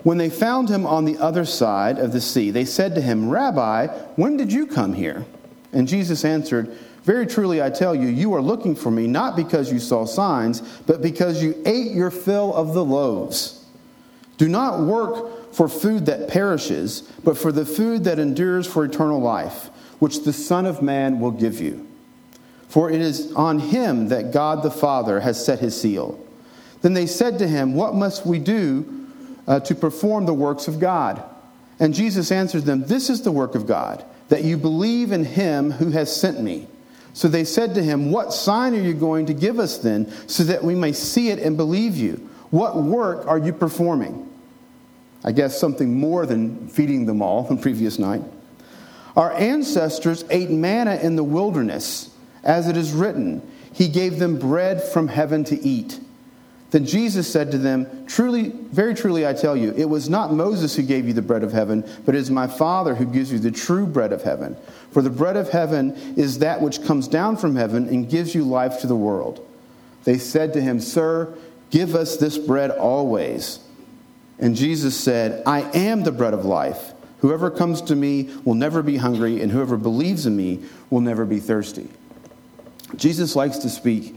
When 0.03 0.19
they 0.19 0.31
found 0.31 0.69
him 0.69 0.85
on 0.85 1.05
the 1.05 1.19
other 1.19 1.45
side 1.45 1.99
of 1.99 2.13
the 2.13 2.21
sea, 2.21 2.51
they 2.51 2.65
said 2.65 2.95
to 2.97 3.01
him, 3.01 3.31
Rabbi, 3.31 3.87
when 4.17 4.37
did 4.37 4.53
you 4.53 4.67
come 4.67 4.95
here? 4.95 5.25
And 5.73 5.87
Jesus 5.87 6.25
answered, 6.25 6.77
Very 7.05 7.27
truly 7.27 7.63
I 7.63 7.71
tell 7.71 7.95
you, 7.95 8.09
you 8.09 8.35
are 8.35 8.43
looking 8.43 8.75
for 8.75 8.91
me 8.91 9.07
not 9.07 9.37
because 9.37 9.73
you 9.73 9.79
saw 9.79 10.05
signs, 10.05 10.61
but 10.87 11.03
because 11.03 11.43
you 11.43 11.61
ate 11.65 11.93
your 11.93 12.11
fill 12.11 12.53
of 12.55 12.75
the 12.75 12.85
loaves. 12.85 13.65
Do 14.39 14.49
not 14.49 14.81
work 14.81 15.55
for 15.55 15.69
food 15.69 16.07
that 16.07 16.29
perishes, 16.29 17.03
but 17.23 17.39
for 17.39 17.53
the 17.53 17.67
food 17.67 18.05
that 18.05 18.19
endures 18.19 18.67
for 18.67 18.85
eternal 18.85 19.21
life, 19.21 19.71
which 20.01 20.25
the 20.25 20.33
Son 20.33 20.67
of 20.67 20.83
Man 20.83 21.21
will 21.21 21.31
give 21.31 21.61
you. 21.61 21.87
For 22.69 22.91
it 22.91 23.01
is 23.01 23.33
on 23.35 23.59
him 23.59 24.09
that 24.09 24.33
God 24.33 24.63
the 24.63 24.71
Father 24.71 25.21
has 25.21 25.45
set 25.45 25.61
his 25.61 25.79
seal. 25.79 26.19
Then 26.83 26.95
they 26.95 27.07
said 27.07 27.39
to 27.39 27.49
him, 27.49 27.75
What 27.75 27.95
must 27.95 28.27
we 28.27 28.39
do? 28.39 29.03
uh, 29.47 29.61
to 29.61 29.75
perform 29.75 30.27
the 30.27 30.35
works 30.35 30.69
of 30.69 30.79
God. 30.79 31.23
And 31.81 31.95
Jesus 31.95 32.31
answered 32.31 32.63
them, 32.63 32.85
This 32.87 33.11
is 33.11 33.23
the 33.23 33.33
work 33.33 33.55
of 33.55 33.67
God, 33.67 34.05
that 34.29 34.45
you 34.45 34.57
believe 34.57 35.13
in 35.13 35.25
him 35.25 35.71
who 35.71 35.91
has 35.91 36.15
sent 36.15 36.41
me. 36.41 36.69
So 37.15 37.29
they 37.29 37.45
said 37.45 37.75
to 37.75 37.83
him, 37.83 38.11
What 38.11 38.33
sign 38.33 38.75
are 38.75 38.81
you 38.81 38.95
going 38.95 39.27
to 39.27 39.35
give 39.35 39.59
us 39.59 39.79
then, 39.79 40.11
so 40.29 40.45
that 40.45 40.63
we 40.65 40.75
may 40.75 40.93
see 40.93 41.31
it 41.31 41.39
and 41.39 41.57
believe 41.57 41.97
you? 41.97 42.29
What 42.51 42.77
work 42.77 43.27
are 43.27 43.39
you 43.39 43.53
performing? 43.53 44.29
I 45.25 45.33
guess 45.33 45.59
something 45.59 45.99
more 45.99 46.27
than 46.27 46.69
feeding 46.69 47.07
them 47.07 47.23
all 47.23 47.43
the 47.51 47.57
previous 47.57 47.99
night. 47.99 48.23
Our 49.17 49.33
ancestors 49.33 50.25
ate 50.31 50.51
manna 50.51 50.97
in 50.97 51.17
the 51.17 51.25
wilderness, 51.25 52.15
as 52.45 52.69
it 52.69 52.77
is 52.77 52.93
written, 52.93 53.43
He 53.73 53.89
gave 53.89 54.19
them 54.19 54.39
bread 54.39 54.83
from 54.83 55.09
heaven 55.09 55.45
to 55.45 55.61
eat. 55.61 56.01
Then 56.73 56.87
Jesus 56.87 57.31
said 57.31 57.51
to 57.51 57.59
them, 57.59 58.07
Truly, 58.07 58.49
very 58.49 58.95
truly, 58.95 59.27
I 59.27 59.35
tell 59.35 59.55
you, 59.55 59.75
it 59.77 59.85
was 59.85 60.09
not 60.09 60.33
Moses 60.33 60.75
who 60.75 60.83
gave 60.83 61.07
you 61.07 61.13
the 61.13 61.21
bread 61.21 61.43
of 61.43 61.53
heaven, 61.53 61.85
but 62.07 62.15
it 62.15 62.19
is 62.19 62.31
my 62.31 62.47
Father 62.47 62.95
who 62.95 63.05
gives 63.05 63.31
you 63.31 63.39
the 63.39 63.51
true 63.51 63.87
bread 63.87 64.11
of 64.11 64.23
heaven. 64.23 64.57
For 64.91 65.03
the 65.03 65.11
bread 65.11 65.37
of 65.37 65.51
heaven 65.51 65.95
is 66.17 66.39
that 66.39 66.63
which 66.63 66.83
comes 66.83 67.09
down 67.09 67.37
from 67.37 67.57
heaven 67.57 67.89
and 67.89 68.09
gives 68.09 68.35
you 68.35 68.45
life 68.45 68.81
to 68.81 68.87
the 68.87 68.97
world. 68.97 69.47
They 70.05 70.17
said 70.17 70.55
to 70.55 70.63
him, 70.63 70.81
Sir, 70.81 71.35
give 71.71 71.95
us 71.95 72.17
this 72.17 72.39
bread 72.39 72.71
always. 72.71 73.61
And 74.39 74.57
Jesus 74.57 74.99
said, 74.99 75.43
I 75.45 75.71
am 75.77 76.05
the 76.05 76.11
bread 76.11 76.33
of 76.33 76.47
life. 76.47 76.95
Whoever 77.19 77.51
comes 77.51 77.83
to 77.83 77.95
me 77.95 78.31
will 78.45 78.55
never 78.55 78.83
be 78.83 78.97
hungry, 78.97 79.43
and 79.43 79.53
whoever 79.53 79.77
believes 79.77 80.25
in 80.25 80.37
me 80.39 80.65
will 80.89 81.03
never 81.03 81.27
be 81.27 81.39
thirsty. 81.39 81.91
Jesus 82.97 83.37
likes 83.37 83.59
to 83.59 83.69
speak 83.69 84.17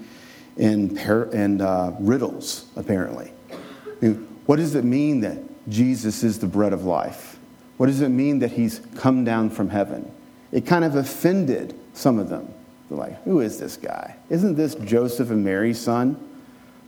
in, 0.58 0.96
par- 0.96 1.30
uh, 1.34 1.92
riddles, 2.00 2.66
apparently. 2.76 3.32
I 3.52 4.06
mean, 4.06 4.28
what 4.46 4.58
does 4.58 4.76
it 4.76 4.84
mean 4.84 5.22
that 5.22 5.38
Jesus 5.70 6.24
is 6.24 6.40
the 6.40 6.48
bread 6.48 6.74
of 6.74 6.86
life? 6.86 7.38
What 7.78 7.88
does 7.88 8.02
it 8.02 8.10
mean 8.10 8.40
that 8.40 8.52
he's 8.52 8.82
come 8.96 9.24
down 9.24 9.50
from 9.50 9.70
heaven? 9.70 10.12
It 10.52 10.66
kind 10.66 10.86
of 10.86 10.96
offended 10.96 11.78
some 11.94 12.20
of 12.20 12.30
them. 12.30 12.54
They're 12.90 12.98
like, 12.98 13.24
who 13.24 13.42
is 13.42 13.60
this 13.60 13.78
guy? 13.78 14.16
Isn't 14.30 14.56
this 14.56 14.76
Joseph 14.76 15.30
and 15.30 15.44
Mary's 15.44 15.80
son? 15.80 16.18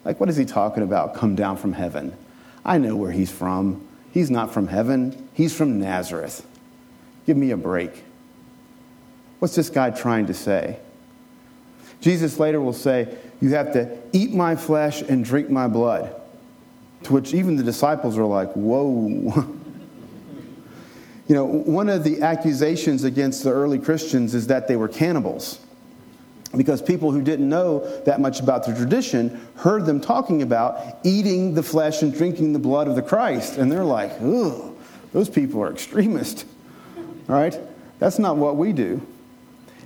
Like, 0.06 0.20
what 0.20 0.30
is 0.30 0.38
he 0.38 0.46
talking 0.46 0.84
about, 0.84 1.16
come 1.16 1.36
down 1.36 1.58
from 1.58 1.74
heaven? 1.74 2.16
I 2.64 2.78
know 2.78 2.96
where 2.96 3.12
he's 3.12 3.32
from. 3.32 3.86
He's 4.12 4.32
not 4.32 4.54
from 4.54 4.68
heaven, 4.68 5.30
he's 5.34 5.56
from 5.56 5.80
Nazareth. 5.80 6.46
Give 7.26 7.38
me 7.38 7.52
a 7.52 7.58
break. 7.58 8.04
What's 9.40 9.54
this 9.54 9.70
guy 9.70 9.92
trying 9.92 10.28
to 10.28 10.34
say? 10.34 10.80
Jesus 12.02 12.40
later 12.40 12.62
will 12.62 12.74
say, 12.74 13.16
You 13.42 13.50
have 13.50 13.74
to 13.74 13.98
eat 14.14 14.34
my 14.34 14.56
flesh 14.56 15.02
and 15.02 15.24
drink 15.24 15.50
my 15.50 15.68
blood. 15.68 16.14
To 17.04 17.14
which 17.14 17.34
even 17.34 17.56
the 17.56 17.64
disciples 17.64 18.18
are 18.18 18.26
like, 18.26 18.52
Whoa. 18.54 18.88
you 21.28 21.36
know, 21.36 21.46
one 21.46 21.90
of 21.90 22.04
the 22.04 22.22
accusations 22.22 23.04
against 23.04 23.44
the 23.44 23.52
early 23.52 23.80
Christians 23.80 24.34
is 24.34 24.48
that 24.48 24.68
they 24.68 24.76
were 24.76 24.88
cannibals. 24.88 25.60
Because 26.56 26.82
people 26.82 27.12
who 27.12 27.22
didn't 27.22 27.48
know 27.48 27.80
that 28.06 28.22
much 28.22 28.40
about 28.40 28.66
the 28.66 28.74
tradition 28.74 29.46
heard 29.58 29.86
them 29.86 30.00
talking 30.00 30.42
about 30.42 30.98
eating 31.04 31.54
the 31.54 31.62
flesh 31.62 32.02
and 32.02 32.14
drinking 32.14 32.54
the 32.54 32.60
blood 32.60 32.88
of 32.88 32.96
the 32.96 33.02
Christ. 33.02 33.58
And 33.58 33.70
they're 33.72 33.84
like, 33.84 34.12
ugh, 34.22 34.74
those 35.12 35.30
people 35.30 35.62
are 35.62 35.72
extremists. 35.72 36.46
All 36.98 37.36
right? 37.36 37.60
That's 38.00 38.18
not 38.18 38.38
what 38.38 38.56
we 38.56 38.72
do. 38.72 39.06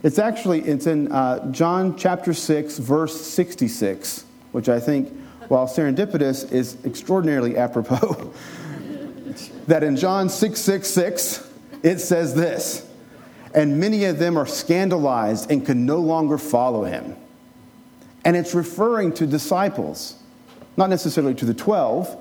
It's 0.03 0.17
actually 0.17 0.62
it's 0.62 0.88
in 0.88 1.12
uh, 1.12 1.51
John 1.51 1.96
chapter 1.96 2.34
6, 2.34 2.79
verse 2.79 3.20
66, 3.22 4.25
which 4.51 4.67
I 4.67 4.79
think, 4.79 5.15
while 5.48 5.67
serendipitous, 5.67 6.51
is 6.51 6.77
extraordinarily 6.86 7.58
apropos. 7.58 8.34
that 9.67 9.84
in 9.84 9.96
John 9.96 10.27
6, 10.27 10.60
6, 10.60 10.88
6, 10.89 11.51
it 11.84 12.00
says 12.00 12.34
this, 12.34 12.88
and 13.53 13.79
many 13.79 14.05
of 14.05 14.17
them 14.17 14.38
are 14.38 14.48
scandalized 14.48 15.51
and 15.51 15.65
can 15.65 15.86
no 15.86 15.98
longer 15.98 16.38
follow 16.38 16.84
him. 16.84 17.15
And 18.25 18.36
it's 18.36 18.55
referring 18.55 19.13
to 19.13 19.27
disciples, 19.27 20.15
not 20.77 20.89
necessarily 20.89 21.36
to 21.36 21.46
the 21.46 21.53
12, 21.53 22.17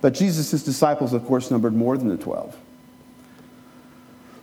but 0.00 0.12
Jesus' 0.12 0.62
disciples, 0.62 1.12
of 1.12 1.24
course, 1.24 1.50
numbered 1.50 1.74
more 1.74 1.96
than 1.96 2.08
the 2.08 2.16
12. 2.16 2.56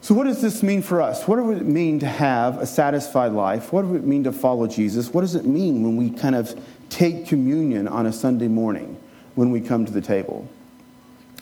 So, 0.01 0.15
what 0.15 0.25
does 0.25 0.41
this 0.41 0.63
mean 0.63 0.82
for 0.82 1.01
us? 1.01 1.27
What 1.27 1.36
does 1.38 1.60
it 1.60 1.65
mean 1.65 2.00
to 2.00 2.08
have 2.08 2.58
a 2.58 2.65
satisfied 2.65 3.34
life? 3.34 3.74
What 3.74 3.82
does 3.82 3.96
it 3.96 4.06
mean 4.06 4.24
to 4.24 4.32
follow 4.32 4.65
Jesus? 4.65 5.13
What 5.13 5.22
does 5.22 5.36
it 5.36 5.46
mean 5.46 5.84
when 5.84 5.98
we 5.98 6.10
kind 6.10 6.36
of 6.36 6.60
take 6.89 7.27
communion 7.27 7.88
on 7.88 8.06
a 8.06 8.13
Sunday 8.13 8.48
morning 8.48 8.98
when 9.36 9.51
we 9.51 9.60
come 9.60 9.86
to 9.86 9.91
the 9.91 10.01
table? 10.01 10.48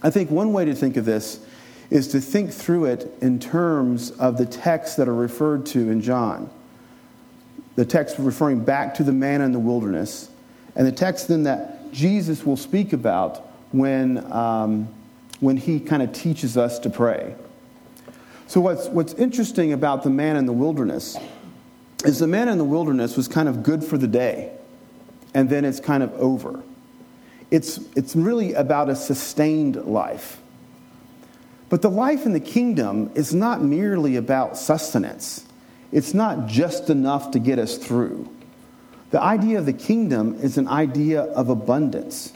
I 0.01 0.09
think 0.09 0.31
one 0.31 0.53
way 0.53 0.65
to 0.65 0.73
think 0.73 0.97
of 0.97 1.05
this 1.05 1.39
is 1.89 2.07
to 2.09 2.19
think 2.19 2.51
through 2.51 2.85
it 2.85 3.15
in 3.21 3.39
terms 3.39 4.11
of 4.11 4.37
the 4.37 4.45
texts 4.45 4.97
that 4.97 5.07
are 5.07 5.13
referred 5.13 5.65
to 5.67 5.89
in 5.89 6.01
John. 6.01 6.49
The 7.75 7.85
text 7.85 8.15
referring 8.17 8.61
back 8.61 8.95
to 8.95 9.03
the 9.03 9.13
manna 9.13 9.45
in 9.45 9.51
the 9.51 9.59
wilderness, 9.59 10.29
and 10.75 10.85
the 10.85 10.91
text 10.91 11.27
then 11.27 11.43
that 11.43 11.93
Jesus 11.93 12.43
will 12.43 12.57
speak 12.57 12.91
about 12.91 13.47
when, 13.71 14.31
um, 14.31 14.87
when 15.39 15.57
he 15.57 15.79
kind 15.79 16.01
of 16.01 16.11
teaches 16.11 16.57
us 16.57 16.79
to 16.79 16.89
pray. 16.89 17.35
So, 18.47 18.61
what's, 18.61 18.87
what's 18.87 19.13
interesting 19.13 19.73
about 19.73 20.03
the 20.03 20.09
manna 20.09 20.39
in 20.39 20.45
the 20.45 20.53
wilderness 20.53 21.17
is 22.05 22.19
the 22.19 22.27
manna 22.27 22.53
in 22.53 22.57
the 22.57 22.63
wilderness 22.63 23.17
was 23.17 23.27
kind 23.27 23.49
of 23.49 23.61
good 23.61 23.83
for 23.83 23.97
the 23.97 24.07
day, 24.07 24.51
and 25.33 25.49
then 25.49 25.65
it's 25.65 25.81
kind 25.81 26.01
of 26.01 26.13
over. 26.13 26.63
It's, 27.51 27.79
it's 27.95 28.15
really 28.15 28.53
about 28.53 28.89
a 28.89 28.95
sustained 28.95 29.75
life. 29.75 30.39
But 31.67 31.81
the 31.81 31.89
life 31.89 32.25
in 32.25 32.31
the 32.31 32.39
kingdom 32.39 33.11
is 33.15 33.33
not 33.33 33.61
merely 33.61 34.15
about 34.15 34.57
sustenance, 34.57 35.45
it's 35.91 36.13
not 36.13 36.47
just 36.47 36.89
enough 36.89 37.31
to 37.31 37.39
get 37.39 37.59
us 37.59 37.77
through. 37.77 38.29
The 39.11 39.21
idea 39.21 39.59
of 39.59 39.65
the 39.65 39.73
kingdom 39.73 40.37
is 40.41 40.57
an 40.57 40.67
idea 40.67 41.21
of 41.21 41.49
abundance. 41.49 42.33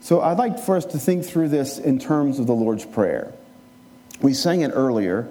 So 0.00 0.20
I'd 0.20 0.38
like 0.38 0.58
for 0.58 0.76
us 0.76 0.84
to 0.86 0.98
think 0.98 1.24
through 1.24 1.48
this 1.48 1.78
in 1.78 1.98
terms 1.98 2.38
of 2.38 2.46
the 2.46 2.54
Lord's 2.54 2.84
Prayer. 2.84 3.32
We 4.20 4.34
sang 4.34 4.62
it 4.62 4.70
earlier. 4.74 5.28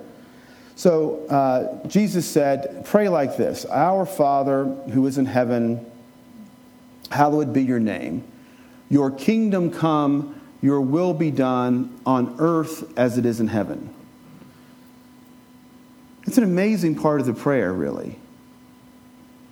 So 0.76 1.26
uh, 1.28 1.88
Jesus 1.88 2.30
said, 2.30 2.86
Pray 2.86 3.10
like 3.10 3.36
this 3.38 3.66
Our 3.66 4.06
Father 4.06 4.66
who 4.66 5.08
is 5.08 5.18
in 5.18 5.26
heaven, 5.26 5.86
hallowed 7.12 7.54
be 7.54 7.64
your 7.64 7.80
name. 7.80 8.24
Your 8.90 9.12
kingdom 9.12 9.72
come, 9.72 10.40
your 10.62 10.82
will 10.82 11.14
be 11.14 11.32
done 11.32 12.00
on 12.06 12.36
earth 12.40 12.98
as 12.98 13.18
it 13.18 13.26
is 13.26 13.40
in 13.40 13.48
heaven. 13.48 13.94
It's 16.26 16.38
an 16.38 16.44
amazing 16.44 16.96
part 16.96 17.22
of 17.22 17.26
the 17.26 17.34
prayer, 17.34 17.74
really. 17.74 18.20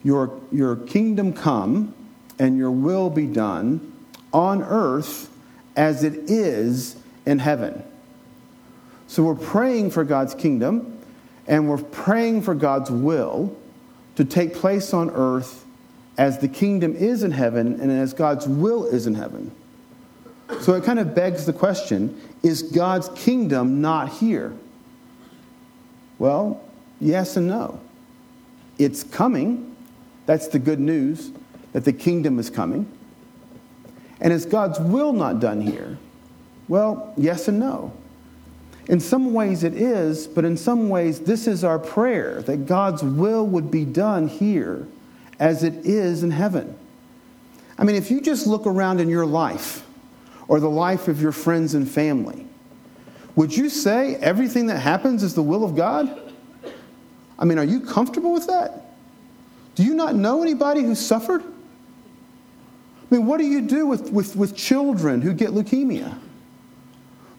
Your, 0.04 0.40
your 0.52 0.76
kingdom 0.76 1.34
come 1.34 1.96
and 2.38 2.58
your 2.58 2.72
will 2.72 3.10
be 3.10 3.26
done 3.26 3.94
on 4.32 4.62
earth 4.62 5.30
as 5.76 6.04
it 6.04 6.30
is 6.30 6.98
in 7.26 7.40
heaven. 7.40 7.84
So 9.16 9.24
we're 9.24 9.36
praying 9.36 9.92
for 9.92 10.04
God's 10.04 10.36
kingdom 10.36 11.00
and 11.48 11.70
we're 11.70 11.78
praying 11.78 12.42
for 12.42 12.54
God's 12.54 12.92
will 12.92 13.56
to 14.18 14.26
take 14.26 14.54
place 14.54 14.94
on 14.94 15.10
earth 15.12 15.64
as 16.18 16.40
the 16.40 16.50
kingdom 16.50 16.94
is 16.98 17.24
in 17.24 17.32
heaven 17.32 17.80
and 17.80 17.90
as 17.90 18.14
God's 18.14 18.46
will 18.46 18.86
is 18.86 19.08
in 19.08 19.16
heaven. 19.16 19.56
So 20.60 20.74
it 20.74 20.84
kind 20.84 21.00
of 21.00 21.16
begs 21.16 21.46
the 21.46 21.54
question 21.54 22.22
is 22.44 22.62
God's 22.62 23.08
kingdom 23.16 23.80
not 23.80 24.10
here? 24.10 24.54
Well, 26.20 26.62
yes 27.00 27.38
and 27.38 27.48
no. 27.48 27.80
It's 28.78 29.02
coming. 29.02 29.78
That's 30.26 30.50
the 30.50 30.60
good 30.60 30.82
news 30.82 31.32
that 31.72 31.86
the 31.86 31.94
kingdom 31.94 32.38
is 32.38 32.50
coming. 32.50 32.86
And 34.20 34.34
is 34.34 34.46
God's 34.46 34.78
will 34.78 35.14
not 35.14 35.40
done 35.40 35.62
here? 35.62 35.98
Well, 36.68 37.14
yes 37.16 37.48
and 37.48 37.62
no. 37.62 37.94
In 38.88 39.00
some 39.00 39.34
ways 39.34 39.64
it 39.64 39.74
is, 39.74 40.28
but 40.28 40.46
in 40.46 40.58
some 40.58 40.90
ways 40.90 41.20
this 41.20 41.48
is 41.48 41.64
our 41.64 41.80
prayer 41.80 42.42
that 42.44 42.66
God's 42.66 43.04
will 43.04 43.46
would 43.48 43.72
be 43.72 43.84
done 43.84 44.28
here 44.28 44.88
as 45.40 45.64
it 45.64 45.86
is 45.86 46.24
in 46.24 46.32
heaven. 46.32 46.78
I 47.78 47.84
mean, 47.84 47.96
if 47.96 48.10
you 48.10 48.22
just 48.22 48.48
look 48.48 48.68
around 48.68 49.02
in 49.02 49.10
your 49.10 49.26
life 49.26 49.86
or 50.48 50.60
the 50.60 50.70
life 50.70 51.08
of 51.08 51.22
your 51.22 51.32
friends 51.32 51.74
and 51.74 51.90
family, 51.90 52.46
would 53.36 53.56
you 53.56 53.70
say 53.70 54.16
everything 54.16 54.68
that 54.68 54.80
happens 54.80 55.24
is 55.24 55.34
the 55.34 55.44
will 55.44 55.66
of 55.66 55.76
God? 55.76 56.34
I 57.38 57.44
mean, 57.44 57.60
are 57.60 57.66
you 57.66 57.82
comfortable 57.82 58.32
with 58.32 58.48
that? 58.48 58.94
Do 59.74 59.84
you 59.84 59.94
not 59.94 60.16
know 60.16 60.42
anybody 60.42 60.82
who's 60.82 61.06
suffered? 61.06 61.42
I 61.44 63.16
mean, 63.16 63.26
what 63.26 63.40
do 63.40 63.46
you 63.46 63.62
do 63.62 63.86
with, 63.86 64.10
with, 64.12 64.36
with 64.36 64.56
children 64.56 65.22
who 65.22 65.34
get 65.34 65.50
leukemia? 65.50 66.18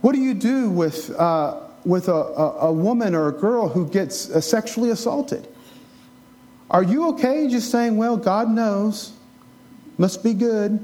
What 0.07 0.15
do 0.15 0.21
you 0.21 0.35
do 0.35 0.71
with, 0.71 1.11
uh, 1.19 1.63
with 1.85 2.07
a, 2.07 2.13
a, 2.13 2.59
a, 2.69 2.73
woman 2.73 3.13
or 3.13 3.27
a 3.27 3.33
girl 3.33 3.69
who 3.69 3.89
gets 3.89 4.31
uh, 4.31 4.41
sexually 4.41 4.91
assaulted? 4.91 5.49
Are 6.71 6.85
you 6.85 7.09
okay 7.09 7.49
just 7.49 7.73
saying, 7.73 7.97
well, 7.97 8.17
God 8.17 8.49
knows, 8.49 9.15
must 9.99 10.23
be 10.23 10.33
good? 10.33 10.79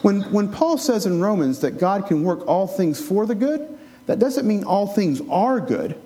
When, 0.00 0.22
when 0.32 0.50
Paul 0.50 0.78
says 0.78 1.04
in 1.04 1.20
Romans 1.20 1.60
that 1.60 1.72
God 1.72 2.06
can 2.06 2.24
work 2.24 2.48
all 2.48 2.66
things 2.66 2.98
for 2.98 3.26
the 3.26 3.34
good, 3.34 3.78
that 4.06 4.18
doesn't 4.18 4.48
mean 4.48 4.64
all 4.64 4.86
things 4.86 5.20
are 5.28 5.60
good. 5.60 6.00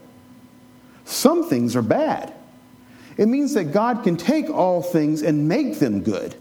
Some 1.04 1.49
things 1.49 1.76
are 1.76 1.83
bad. 1.83 2.35
It 3.16 3.26
means 3.26 3.54
that 3.54 3.66
God 3.66 4.02
can 4.02 4.16
take 4.16 4.50
all 4.50 4.83
things 4.83 5.23
and 5.23 5.47
make 5.47 5.78
them 5.78 6.02
good. 6.02 6.35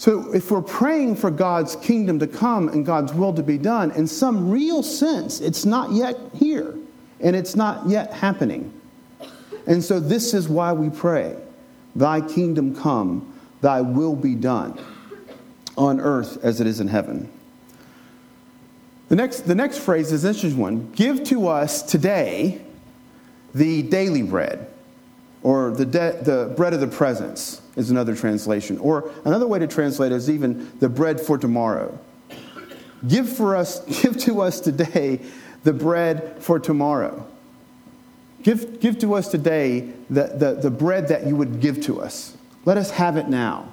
So, 0.00 0.32
if 0.32 0.50
we're 0.50 0.62
praying 0.62 1.16
for 1.16 1.30
God's 1.30 1.76
kingdom 1.76 2.18
to 2.20 2.26
come 2.26 2.68
and 2.70 2.86
God's 2.86 3.12
will 3.12 3.34
to 3.34 3.42
be 3.42 3.58
done, 3.58 3.90
in 3.90 4.06
some 4.06 4.50
real 4.50 4.82
sense, 4.82 5.40
it's 5.40 5.66
not 5.66 5.92
yet 5.92 6.16
here 6.32 6.74
and 7.20 7.36
it's 7.36 7.54
not 7.54 7.86
yet 7.86 8.10
happening. 8.10 8.72
And 9.66 9.84
so, 9.84 10.00
this 10.00 10.32
is 10.32 10.48
why 10.48 10.72
we 10.72 10.88
pray 10.88 11.36
Thy 11.94 12.22
kingdom 12.22 12.74
come, 12.74 13.30
Thy 13.60 13.82
will 13.82 14.16
be 14.16 14.34
done 14.34 14.80
on 15.76 16.00
earth 16.00 16.42
as 16.42 16.62
it 16.62 16.66
is 16.66 16.80
in 16.80 16.88
heaven. 16.88 17.30
The 19.10 19.16
next, 19.16 19.40
the 19.40 19.54
next 19.54 19.80
phrase 19.80 20.12
is 20.12 20.24
an 20.24 20.30
interesting 20.30 20.58
one 20.58 20.90
Give 20.92 21.22
to 21.24 21.46
us 21.46 21.82
today 21.82 22.62
the 23.54 23.82
daily 23.82 24.22
bread 24.22 24.66
or 25.42 25.72
the, 25.72 25.84
de- 25.84 26.22
the 26.22 26.54
bread 26.56 26.72
of 26.72 26.80
the 26.80 26.86
presence 26.86 27.60
is 27.80 27.90
another 27.90 28.14
translation. 28.14 28.78
Or 28.78 29.10
another 29.24 29.46
way 29.46 29.58
to 29.58 29.66
translate 29.66 30.12
it 30.12 30.16
is 30.16 30.30
even 30.30 30.70
the 30.78 30.88
bread 30.88 31.20
for 31.20 31.36
tomorrow. 31.36 31.98
Give 33.08 33.28
for 33.28 33.56
us, 33.56 33.80
give 34.02 34.16
to 34.18 34.40
us 34.42 34.60
today 34.60 35.20
the 35.64 35.72
bread 35.72 36.36
for 36.40 36.60
tomorrow. 36.60 37.26
Give, 38.42 38.80
give 38.80 38.98
to 39.00 39.14
us 39.14 39.28
today 39.28 39.92
the, 40.08 40.24
the, 40.28 40.54
the 40.54 40.70
bread 40.70 41.08
that 41.08 41.26
you 41.26 41.36
would 41.36 41.60
give 41.60 41.82
to 41.82 42.00
us. 42.00 42.36
Let 42.64 42.76
us 42.76 42.90
have 42.92 43.16
it 43.16 43.28
now. 43.28 43.68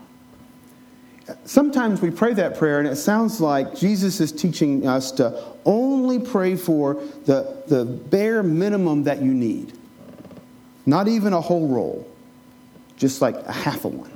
Sometimes 1.45 2.01
we 2.01 2.09
pray 2.09 2.33
that 2.33 2.57
prayer 2.57 2.79
and 2.79 2.87
it 2.87 2.95
sounds 2.95 3.41
like 3.41 3.75
Jesus 3.75 4.21
is 4.21 4.31
teaching 4.31 4.87
us 4.87 5.11
to 5.13 5.43
only 5.65 6.19
pray 6.19 6.55
for 6.55 6.95
the, 7.25 7.63
the 7.67 7.83
bare 7.83 8.43
minimum 8.43 9.03
that 9.03 9.21
you 9.21 9.33
need. 9.33 9.77
Not 10.85 11.09
even 11.09 11.33
a 11.33 11.41
whole 11.41 11.67
roll, 11.67 12.07
just 12.97 13.21
like 13.21 13.35
a 13.45 13.51
half 13.51 13.85
a 13.85 13.87
one. 13.87 14.11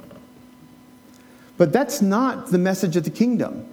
But 1.58 1.72
that's 1.72 2.02
not 2.02 2.48
the 2.48 2.58
message 2.58 2.98
of 2.98 3.04
the 3.04 3.12
kingdom. 3.12 3.68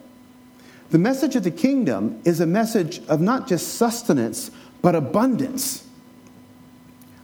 The 0.91 0.99
message 0.99 1.37
of 1.37 1.43
the 1.43 1.51
kingdom 1.51 2.21
is 2.25 2.41
a 2.41 2.47
message 2.47 3.01
of 3.09 3.21
not 3.21 3.49
just 3.49 3.75
sustenance, 3.75 4.51
but 4.83 4.95
abundance. 4.95 5.87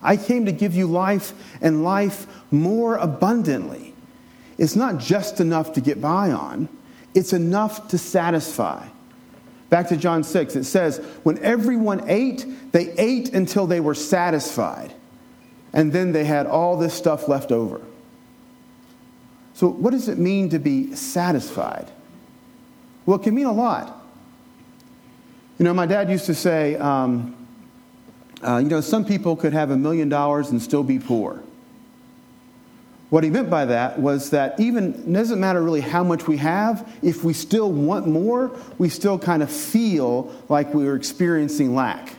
I 0.02 0.16
came 0.16 0.46
to 0.46 0.52
give 0.52 0.74
you 0.74 0.86
life 0.86 1.32
and 1.60 1.84
life 1.84 2.26
more 2.50 2.96
abundantly. 2.96 3.94
It's 4.58 4.76
not 4.76 4.98
just 4.98 5.40
enough 5.40 5.72
to 5.74 5.80
get 5.80 6.00
by 6.00 6.30
on, 6.30 6.68
it's 7.14 7.32
enough 7.32 7.88
to 7.88 7.98
satisfy. 7.98 8.86
Back 9.70 9.88
to 9.88 9.96
John 9.96 10.24
6, 10.24 10.56
it 10.56 10.64
says, 10.64 10.98
When 11.22 11.38
everyone 11.38 12.08
ate, 12.08 12.46
they 12.72 12.92
ate 12.92 13.32
until 13.34 13.66
they 13.66 13.80
were 13.80 13.94
satisfied 13.94 14.94
and 15.74 15.92
then 15.92 16.12
they 16.12 16.24
had 16.24 16.46
all 16.46 16.76
this 16.78 16.94
stuff 16.94 17.28
left 17.28 17.52
over. 17.52 17.80
So, 19.54 19.68
what 19.68 19.90
does 19.90 20.08
it 20.08 20.18
mean 20.18 20.48
to 20.50 20.58
be 20.58 20.94
satisfied? 20.94 21.90
Well, 23.04 23.18
it 23.18 23.24
can 23.24 23.34
mean 23.34 23.46
a 23.46 23.52
lot. 23.52 24.02
You 25.58 25.64
know, 25.64 25.74
my 25.74 25.86
dad 25.86 26.08
used 26.10 26.26
to 26.26 26.34
say, 26.34 26.76
um, 26.76 27.36
uh, 28.42 28.58
you 28.58 28.68
know, 28.68 28.80
some 28.80 29.04
people 29.04 29.36
could 29.36 29.52
have 29.52 29.70
a 29.70 29.76
million 29.76 30.08
dollars 30.08 30.50
and 30.50 30.62
still 30.62 30.82
be 30.82 30.98
poor. 30.98 31.42
What 33.10 33.22
he 33.22 33.30
meant 33.30 33.50
by 33.50 33.64
that 33.66 33.98
was 33.98 34.30
that 34.30 34.58
even 34.58 35.12
doesn't 35.12 35.38
matter 35.38 35.62
really 35.62 35.80
how 35.80 36.02
much 36.02 36.26
we 36.26 36.36
have, 36.38 36.88
if 37.02 37.22
we 37.22 37.32
still 37.32 37.70
want 37.70 38.06
more, 38.06 38.56
we 38.78 38.88
still 38.88 39.18
kind 39.18 39.42
of 39.42 39.50
feel 39.50 40.34
like 40.48 40.72
we're 40.74 40.96
experiencing 40.96 41.74
lack. 41.74 42.14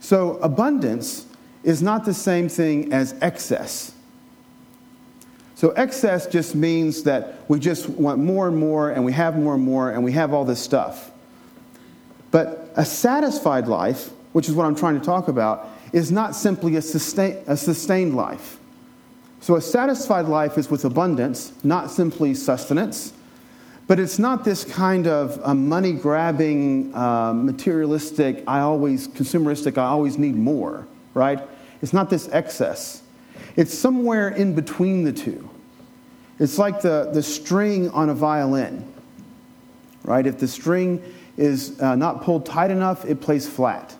So, 0.00 0.36
abundance 0.38 1.26
is 1.62 1.82
not 1.82 2.04
the 2.04 2.14
same 2.14 2.48
thing 2.48 2.92
as 2.92 3.14
excess. 3.20 3.92
So, 5.54 5.70
excess 5.72 6.26
just 6.26 6.54
means 6.54 7.02
that 7.02 7.34
we 7.48 7.60
just 7.60 7.88
want 7.88 8.18
more 8.18 8.48
and 8.48 8.56
more, 8.56 8.90
and 8.90 9.04
we 9.04 9.12
have 9.12 9.36
more 9.36 9.54
and 9.54 9.62
more, 9.62 9.90
and 9.90 10.02
we 10.02 10.12
have 10.12 10.32
all 10.32 10.46
this 10.46 10.60
stuff. 10.60 11.10
But 12.30 12.72
a 12.76 12.84
satisfied 12.84 13.68
life, 13.68 14.08
which 14.32 14.48
is 14.48 14.54
what 14.54 14.64
I'm 14.64 14.74
trying 14.74 14.98
to 14.98 15.04
talk 15.04 15.28
about, 15.28 15.68
is 15.92 16.10
not 16.10 16.34
simply 16.34 16.76
a, 16.76 16.82
sustain, 16.82 17.42
a 17.46 17.58
sustained 17.58 18.16
life. 18.16 18.58
So, 19.40 19.56
a 19.56 19.60
satisfied 19.60 20.26
life 20.26 20.56
is 20.56 20.70
with 20.70 20.86
abundance, 20.86 21.52
not 21.62 21.90
simply 21.90 22.32
sustenance. 22.34 23.12
But 23.86 23.98
it's 23.98 24.18
not 24.18 24.44
this 24.44 24.64
kind 24.64 25.06
of 25.06 25.38
uh, 25.42 25.52
money 25.52 25.92
grabbing, 25.92 26.94
uh, 26.94 27.34
materialistic, 27.34 28.44
I 28.46 28.60
always, 28.60 29.08
consumeristic, 29.08 29.76
I 29.76 29.86
always 29.86 30.16
need 30.16 30.36
more 30.36 30.86
right? 31.14 31.40
It's 31.82 31.92
not 31.92 32.10
this 32.10 32.28
excess. 32.32 33.02
It's 33.56 33.76
somewhere 33.76 34.28
in 34.28 34.54
between 34.54 35.04
the 35.04 35.12
two. 35.12 35.48
It's 36.38 36.58
like 36.58 36.80
the, 36.80 37.10
the 37.12 37.22
string 37.22 37.90
on 37.90 38.08
a 38.08 38.14
violin, 38.14 38.90
right? 40.04 40.26
If 40.26 40.38
the 40.38 40.48
string 40.48 41.02
is 41.36 41.80
uh, 41.80 41.96
not 41.96 42.22
pulled 42.22 42.46
tight 42.46 42.70
enough, 42.70 43.04
it 43.04 43.20
plays 43.20 43.48
flat. 43.48 43.94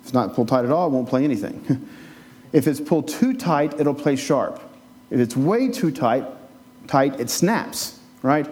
If 0.00 0.06
it's 0.06 0.12
not 0.12 0.34
pulled 0.34 0.48
tight 0.48 0.64
at 0.64 0.70
all, 0.70 0.88
it 0.88 0.90
won't 0.90 1.08
play 1.08 1.24
anything. 1.24 1.88
if 2.52 2.66
it's 2.66 2.80
pulled 2.80 3.08
too 3.08 3.34
tight, 3.34 3.78
it'll 3.78 3.94
play 3.94 4.16
sharp. 4.16 4.60
If 5.10 5.20
it's 5.20 5.36
way 5.36 5.70
too 5.70 5.90
tight, 5.90 6.24
tight, 6.86 7.20
it 7.20 7.30
snaps, 7.30 7.98
right? 8.22 8.48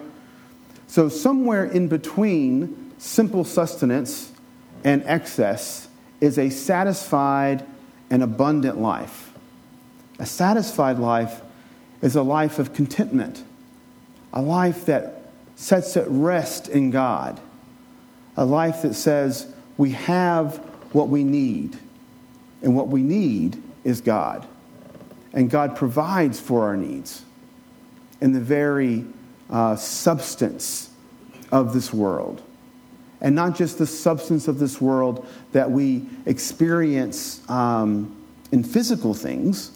So 0.87 1.09
somewhere 1.09 1.65
in 1.65 1.87
between 1.87 2.93
simple 2.97 3.43
sustenance 3.43 4.31
and 4.83 5.03
excess 5.05 5.87
is 6.21 6.39
a 6.39 6.49
satisfied 6.49 7.65
an 8.09 8.21
abundant 8.21 8.79
life. 8.79 9.33
A 10.19 10.25
satisfied 10.25 10.99
life 10.99 11.41
is 12.01 12.15
a 12.15 12.21
life 12.21 12.59
of 12.59 12.73
contentment, 12.73 13.43
a 14.33 14.41
life 14.41 14.85
that 14.85 15.31
sets 15.55 15.97
at 15.97 16.07
rest 16.09 16.67
in 16.69 16.91
God, 16.91 17.39
a 18.35 18.45
life 18.45 18.83
that 18.83 18.93
says 18.93 19.51
we 19.77 19.91
have 19.91 20.57
what 20.93 21.09
we 21.09 21.23
need, 21.23 21.77
and 22.61 22.75
what 22.75 22.87
we 22.87 23.01
need 23.01 23.61
is 23.83 24.01
God. 24.01 24.47
And 25.33 25.49
God 25.49 25.75
provides 25.75 26.39
for 26.39 26.65
our 26.65 26.77
needs 26.77 27.23
in 28.21 28.33
the 28.33 28.39
very 28.39 29.05
uh, 29.49 29.75
substance 29.75 30.89
of 31.51 31.73
this 31.73 31.93
world 31.93 32.41
and 33.21 33.35
not 33.35 33.55
just 33.55 33.77
the 33.77 33.87
substance 33.87 34.47
of 34.47 34.59
this 34.59 34.79
world 34.79 35.27
that 35.51 35.69
we 35.69 36.05
experience 36.25 37.47
um, 37.49 38.15
in 38.51 38.63
physical 38.63 39.13
things, 39.13 39.71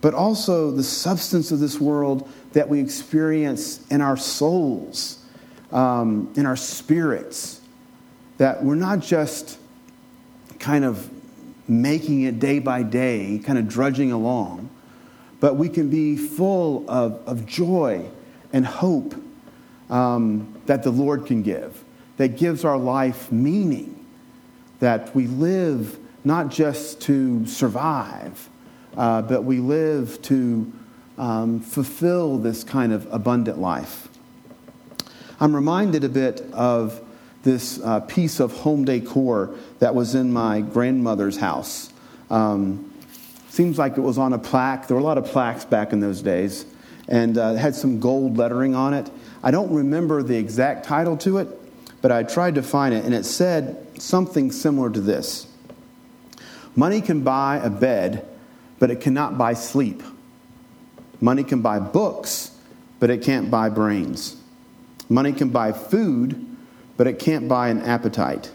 but 0.00 0.14
also 0.14 0.70
the 0.70 0.82
substance 0.82 1.50
of 1.50 1.58
this 1.58 1.80
world 1.80 2.28
that 2.52 2.68
we 2.68 2.80
experience 2.80 3.84
in 3.90 4.00
our 4.00 4.16
souls, 4.16 5.24
um, 5.72 6.32
in 6.36 6.46
our 6.46 6.56
spirits. 6.56 7.60
That 8.38 8.62
we're 8.62 8.76
not 8.76 9.00
just 9.00 9.58
kind 10.60 10.84
of 10.84 11.10
making 11.68 12.22
it 12.22 12.38
day 12.38 12.60
by 12.60 12.82
day, 12.84 13.40
kind 13.44 13.58
of 13.58 13.68
drudging 13.68 14.12
along, 14.12 14.70
but 15.40 15.56
we 15.56 15.68
can 15.68 15.90
be 15.90 16.16
full 16.16 16.88
of, 16.88 17.20
of 17.26 17.44
joy 17.44 18.08
and 18.52 18.64
hope 18.64 19.14
um, 19.90 20.60
that 20.66 20.84
the 20.84 20.90
Lord 20.90 21.26
can 21.26 21.42
give 21.42 21.84
that 22.18 22.36
gives 22.36 22.64
our 22.64 22.76
life 22.76 23.32
meaning, 23.32 24.04
that 24.80 25.14
we 25.14 25.26
live 25.26 25.98
not 26.24 26.50
just 26.50 27.00
to 27.02 27.46
survive, 27.46 28.48
uh, 28.96 29.22
but 29.22 29.44
we 29.44 29.60
live 29.60 30.20
to 30.22 30.70
um, 31.16 31.60
fulfill 31.60 32.38
this 32.38 32.62
kind 32.62 32.92
of 32.92 33.12
abundant 33.12 33.58
life. 33.58 34.08
I'm 35.40 35.54
reminded 35.54 36.04
a 36.04 36.08
bit 36.08 36.40
of 36.52 37.00
this 37.44 37.80
uh, 37.80 38.00
piece 38.00 38.40
of 38.40 38.52
home 38.52 38.84
decor 38.84 39.54
that 39.78 39.94
was 39.94 40.14
in 40.14 40.32
my 40.32 40.60
grandmother's 40.60 41.36
house. 41.36 41.92
Um, 42.30 42.92
seems 43.48 43.78
like 43.78 43.96
it 43.96 44.00
was 44.00 44.18
on 44.18 44.32
a 44.32 44.38
plaque. 44.38 44.88
There 44.88 44.96
were 44.96 45.00
a 45.00 45.04
lot 45.04 45.18
of 45.18 45.26
plaques 45.26 45.64
back 45.64 45.92
in 45.92 46.00
those 46.00 46.20
days, 46.20 46.66
and 47.08 47.38
uh, 47.38 47.54
it 47.54 47.58
had 47.58 47.74
some 47.74 48.00
gold 48.00 48.36
lettering 48.36 48.74
on 48.74 48.92
it. 48.94 49.10
I 49.42 49.50
don't 49.52 49.72
remember 49.72 50.22
the 50.22 50.36
exact 50.36 50.84
title 50.84 51.16
to 51.18 51.38
it, 51.38 51.48
but 52.00 52.12
I 52.12 52.22
tried 52.22 52.54
to 52.56 52.62
find 52.62 52.94
it, 52.94 53.04
and 53.04 53.14
it 53.14 53.24
said 53.24 53.86
something 54.00 54.52
similar 54.52 54.90
to 54.90 55.00
this 55.00 55.46
Money 56.76 57.00
can 57.00 57.22
buy 57.22 57.56
a 57.56 57.70
bed, 57.70 58.24
but 58.78 58.90
it 58.90 59.00
cannot 59.00 59.36
buy 59.36 59.52
sleep. 59.52 60.02
Money 61.20 61.42
can 61.42 61.60
buy 61.60 61.80
books, 61.80 62.52
but 63.00 63.10
it 63.10 63.22
can't 63.22 63.50
buy 63.50 63.68
brains. 63.68 64.36
Money 65.08 65.32
can 65.32 65.48
buy 65.48 65.72
food, 65.72 66.56
but 66.96 67.06
it 67.06 67.18
can't 67.18 67.48
buy 67.48 67.68
an 67.68 67.80
appetite. 67.80 68.52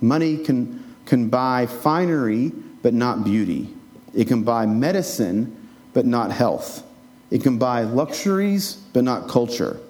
Money 0.00 0.38
can, 0.38 0.96
can 1.04 1.28
buy 1.28 1.66
finery, 1.66 2.50
but 2.82 2.94
not 2.94 3.24
beauty. 3.24 3.68
It 4.14 4.28
can 4.28 4.42
buy 4.42 4.66
medicine, 4.66 5.54
but 5.92 6.06
not 6.06 6.30
health. 6.30 6.82
It 7.30 7.42
can 7.42 7.58
buy 7.58 7.82
luxuries, 7.82 8.74
but 8.92 9.04
not 9.04 9.28
culture. 9.28 9.80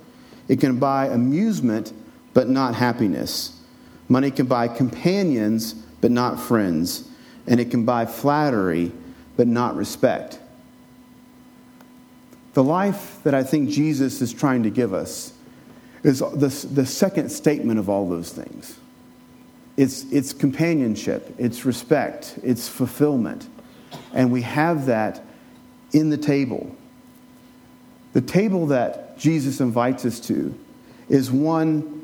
It 0.48 0.60
can 0.60 0.78
buy 0.78 1.06
amusement, 1.06 1.92
but 2.35 2.49
not 2.49 2.75
happiness. 2.75 3.59
Money 4.09 4.31
can 4.31 4.47
buy 4.47 4.68
companions, 4.68 5.73
but 5.73 6.11
not 6.11 6.38
friends. 6.38 7.09
And 7.47 7.61
it 7.61 7.70
can 7.70 7.85
buy 7.85 8.07
flattery, 8.07 8.92
but 9.37 9.47
not 9.47 9.77
respect. 9.77 10.38
The 12.55 12.62
life 12.62 13.20
that 13.25 13.35
I 13.35 13.42
think 13.42 13.70
Jesus 13.70 14.20
is 14.20 14.33
trying 14.33 14.62
to 14.64 14.70
give 14.70 14.92
us 14.92 15.33
is 16.03 16.18
the, 16.18 16.68
the 16.73 16.87
second 16.87 17.31
statement 17.31 17.79
of 17.79 17.88
all 17.88 18.09
those 18.09 18.31
things. 18.31 18.79
It's, 19.77 20.05
it's 20.12 20.33
companionship, 20.33 21.35
it's 21.37 21.64
respect, 21.64 22.38
it's 22.42 22.68
fulfillment. 22.68 23.49
And 24.12 24.31
we 24.31 24.42
have 24.42 24.87
that 24.87 25.25
in 25.92 26.11
the 26.11 26.18
table. 26.18 26.77
The 28.12 28.20
table 28.20 28.66
that 28.66 29.18
Jesus 29.18 29.61
invites 29.61 30.05
us 30.05 30.20
to 30.20 30.57
is 31.09 31.33
one 31.33 32.04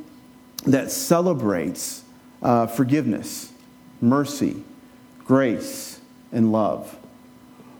that 0.66 0.90
celebrates 0.90 2.02
uh, 2.42 2.66
forgiveness, 2.66 3.52
mercy, 4.00 4.62
grace, 5.24 6.00
and 6.32 6.52
love. 6.52 6.96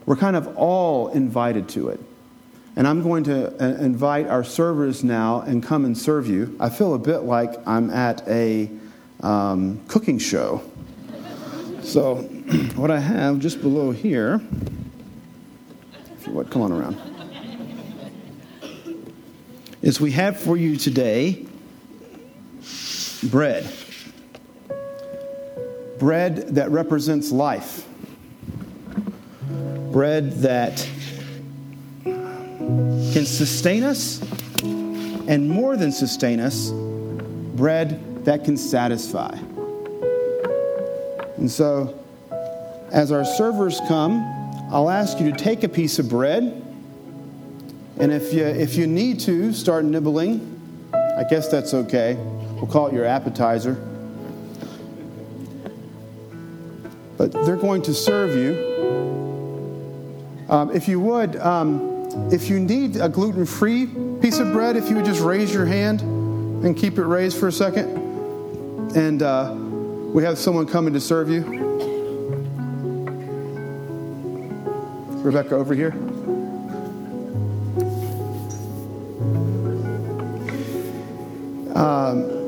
We're 0.07 0.17
kind 0.17 0.37
of 0.37 0.57
all 0.57 1.09
invited 1.09 1.69
to 1.71 1.89
it. 1.89 2.01
And 2.77 2.87
I'm 2.87 3.03
going 3.03 3.25
to 3.25 3.53
uh, 3.63 3.83
invite 3.83 4.29
our 4.29 4.45
servers 4.45 5.05
now 5.05 5.41
and 5.41 5.63
come 5.63 5.85
and 5.85 5.97
serve 5.97 6.27
you. 6.29 6.57
I 6.61 6.71
feel 6.71 6.95
a 6.95 6.99
bit 6.99 7.19
like 7.19 7.55
I'm 7.67 7.91
at 7.91 8.27
a 8.29 8.71
um, 9.23 9.81
cooking 9.89 10.19
show. 10.19 10.63
So, 11.83 12.17
what 12.77 12.91
I 12.91 13.01
have 13.01 13.41
just 13.41 13.61
below 13.61 13.91
here, 13.91 14.41
would, 16.29 16.51
come 16.51 16.63
on 16.63 16.73
around, 16.73 16.97
is 19.83 20.01
we 20.01 20.13
have 20.13 20.39
for 20.39 20.57
you 20.57 20.77
today 20.77 21.47
bread. 23.23 23.69
Bread 25.99 26.55
that 26.55 26.71
represents 26.71 27.31
life. 27.31 27.87
Bread 29.93 30.33
that 30.43 30.89
can 32.05 33.27
sustain 33.27 33.83
us, 33.83 34.23
and 34.63 35.51
more 35.51 35.77
than 35.77 35.93
sustain 35.93 36.41
us, 36.41 36.71
bread 36.71 38.25
that 38.25 38.45
can 38.45 38.57
satisfy. 38.57 39.37
And 41.37 41.51
so, 41.51 41.99
as 42.93 43.13
our 43.13 43.25
servers 43.25 43.81
come, 43.89 44.23
I'll 44.71 44.91
ask 44.91 45.19
you 45.19 45.31
to 45.33 45.37
take 45.37 45.65
a 45.65 45.69
piece 45.69 45.99
of 45.99 46.09
bread. 46.09 46.63
And 47.99 48.13
if 48.13 48.33
you, 48.33 48.45
if 48.45 48.77
you 48.77 48.87
need 48.87 49.21
to 49.21 49.53
start 49.53 49.85
nibbling, 49.85 50.91
I 50.95 51.25
guess 51.29 51.49
that's 51.49 51.75
okay. 51.75 52.17
We'll 52.61 52.71
call 52.71 52.89
it 52.89 52.93
your 52.93 53.07
appetizer. 53.07 53.75
But 57.17 57.33
they're 57.33 57.57
going 57.57 57.81
to 57.83 57.95
serve 57.95 58.37
you. 58.37 58.69
Um, 60.51 60.71
if 60.75 60.87
you 60.87 61.01
would, 61.01 61.37
um, 61.37 62.29
if 62.31 62.51
you 62.51 62.61
need 62.61 62.97
a 62.97 63.09
gluten 63.09 63.47
free 63.47 63.87
piece 64.21 64.41
of 64.41 64.53
bread, 64.53 64.77
if 64.77 64.91
you 64.91 64.97
would 64.97 65.07
just 65.07 65.23
raise 65.23 65.55
your 65.55 65.65
hand 65.65 66.03
and 66.03 66.77
keep 66.77 66.99
it 66.99 67.05
raised 67.05 67.39
for 67.39 67.49
a 67.49 67.53
second. 67.53 67.97
And 68.95 69.23
uh, 69.23 69.55
we 69.55 70.23
have 70.25 70.37
someone 70.37 70.67
coming 70.67 70.93
to 70.93 71.01
serve 71.01 71.31
you. 71.31 71.43
Rebecca, 75.23 75.55
over 75.55 75.75
here. 75.75 75.93
Um, 81.75 82.40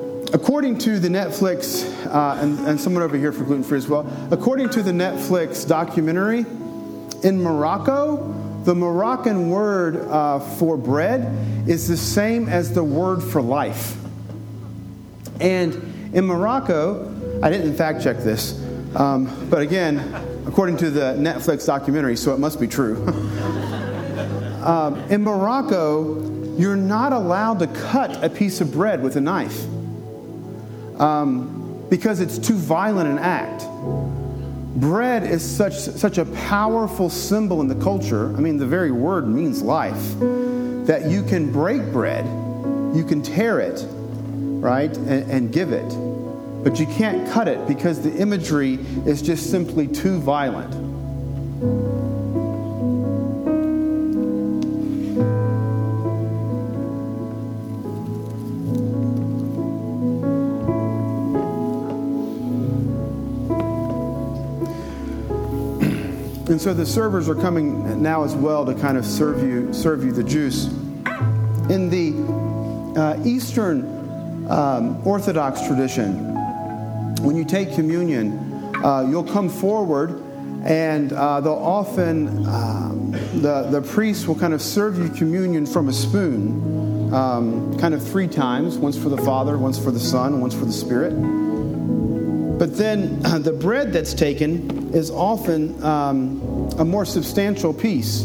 according 0.62 0.78
to 0.78 1.00
the 1.00 1.08
Netflix, 1.08 1.82
uh, 2.06 2.40
and, 2.40 2.56
and 2.60 2.80
someone 2.80 3.02
over 3.02 3.16
here 3.16 3.32
for 3.32 3.42
gluten 3.42 3.64
free 3.64 3.78
as 3.78 3.88
well, 3.88 4.06
according 4.30 4.68
to 4.68 4.80
the 4.80 4.92
Netflix 4.92 5.66
documentary, 5.66 6.46
in 7.24 7.42
Morocco, 7.42 8.32
the 8.62 8.72
Moroccan 8.72 9.50
word 9.50 9.96
uh, 10.02 10.38
for 10.38 10.76
bread 10.76 11.68
is 11.68 11.88
the 11.88 11.96
same 11.96 12.48
as 12.48 12.72
the 12.72 12.84
word 12.84 13.24
for 13.24 13.42
life. 13.42 13.96
And 15.40 15.74
in 16.14 16.26
Morocco, 16.26 17.12
I 17.42 17.50
didn't 17.50 17.74
fact 17.74 18.04
check 18.04 18.18
this, 18.18 18.64
um, 18.94 19.48
but 19.50 19.62
again, 19.62 19.98
according 20.46 20.76
to 20.76 20.90
the 20.90 21.16
Netflix 21.18 21.66
documentary, 21.66 22.14
so 22.14 22.32
it 22.34 22.38
must 22.38 22.60
be 22.60 22.68
true. 22.68 23.04
um, 24.62 24.94
in 25.10 25.24
Morocco, 25.24 26.54
you're 26.56 26.76
not 26.76 27.12
allowed 27.12 27.58
to 27.58 27.66
cut 27.66 28.22
a 28.22 28.30
piece 28.30 28.60
of 28.60 28.70
bread 28.70 29.02
with 29.02 29.16
a 29.16 29.20
knife 29.20 29.66
um, 30.98 31.86
because 31.88 32.20
it's 32.20 32.38
too 32.38 32.54
violent 32.54 33.08
an 33.08 33.18
act 33.18 33.64
bread 34.82 35.22
is 35.22 35.44
such, 35.44 35.74
such 35.74 36.18
a 36.18 36.24
powerful 36.24 37.10
symbol 37.10 37.60
in 37.60 37.68
the 37.68 37.74
culture. 37.76 38.34
I 38.36 38.40
mean, 38.40 38.56
the 38.56 38.66
very 38.66 38.90
word 38.90 39.28
means 39.28 39.62
life. 39.62 40.18
That 40.86 41.08
you 41.08 41.22
can 41.22 41.52
break 41.52 41.92
bread, 41.92 42.24
you 42.94 43.04
can 43.06 43.22
tear 43.22 43.60
it, 43.60 43.86
right, 43.88 44.94
and, 44.96 45.30
and 45.30 45.52
give 45.52 45.70
it. 45.72 45.88
But 46.64 46.80
you 46.80 46.86
can't 46.86 47.28
cut 47.30 47.46
it 47.46 47.68
because 47.68 48.02
the 48.02 48.12
imagery 48.16 48.74
is 49.06 49.22
just 49.22 49.50
simply 49.50 49.86
too 49.86 50.18
violent. 50.18 50.74
And 66.52 66.60
so 66.60 66.74
the 66.74 66.84
servers 66.84 67.30
are 67.30 67.34
coming 67.34 68.02
now 68.02 68.24
as 68.24 68.34
well 68.34 68.66
to 68.66 68.74
kind 68.74 68.98
of 68.98 69.06
serve 69.06 69.42
you 69.42 69.72
serve 69.72 70.04
you 70.04 70.12
the 70.12 70.22
juice. 70.22 70.66
In 71.70 71.88
the 71.88 73.00
uh, 73.00 73.18
Eastern 73.24 74.46
um, 74.50 75.00
Orthodox 75.06 75.66
tradition, 75.66 76.34
when 77.24 77.36
you 77.36 77.46
take 77.46 77.72
communion, 77.74 78.76
uh, 78.84 79.00
you'll 79.08 79.24
come 79.24 79.48
forward 79.48 80.22
and 80.62 81.14
uh, 81.14 81.40
they'll 81.40 81.54
often, 81.54 82.46
um, 82.46 83.12
the, 83.40 83.68
the 83.70 83.80
priest 83.80 84.28
will 84.28 84.34
kind 84.34 84.52
of 84.52 84.60
serve 84.60 84.98
you 84.98 85.08
communion 85.08 85.64
from 85.64 85.88
a 85.88 85.92
spoon, 85.92 87.14
um, 87.14 87.78
kind 87.78 87.94
of 87.94 88.06
three 88.06 88.28
times 88.28 88.76
once 88.76 88.98
for 88.98 89.08
the 89.08 89.16
Father, 89.16 89.56
once 89.56 89.82
for 89.82 89.90
the 89.90 89.98
Son, 89.98 90.38
once 90.42 90.52
for 90.52 90.66
the 90.66 90.72
Spirit. 90.72 91.14
But 92.62 92.76
then 92.76 93.20
the 93.42 93.52
bread 93.52 93.92
that's 93.92 94.14
taken 94.14 94.94
is 94.94 95.10
often 95.10 95.82
um, 95.82 96.70
a 96.78 96.84
more 96.84 97.04
substantial 97.04 97.74
piece. 97.74 98.22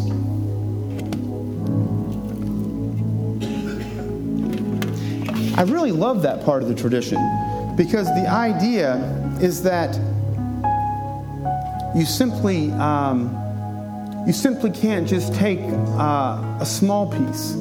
I 5.58 5.64
really 5.64 5.92
love 5.92 6.22
that 6.22 6.46
part 6.46 6.62
of 6.62 6.70
the 6.70 6.76
tradition 6.76 7.18
because 7.76 8.06
the 8.14 8.28
idea 8.30 8.98
is 9.42 9.64
that 9.64 9.96
you 11.96 12.06
simply 12.06 12.72
um, 12.74 13.34
you 14.28 14.34
simply 14.34 14.70
can't 14.70 15.08
just 15.08 15.34
take 15.34 15.62
uh, 15.98 16.60
a 16.60 16.66
small 16.68 17.12
piece. 17.12 17.54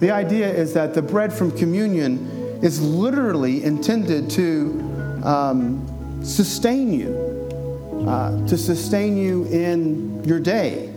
The 0.00 0.10
idea 0.10 0.52
is 0.52 0.74
that 0.74 0.92
the 0.92 1.00
bread 1.00 1.32
from 1.32 1.50
communion 1.56 2.28
is 2.62 2.78
literally 2.82 3.64
intended 3.64 4.28
to 4.32 4.82
um, 5.24 5.90
sustain 6.24 6.92
you 6.92 8.06
uh, 8.08 8.46
to 8.46 8.56
sustain 8.56 9.16
you 9.16 9.44
in 9.46 10.24
your 10.24 10.40
day. 10.40 10.90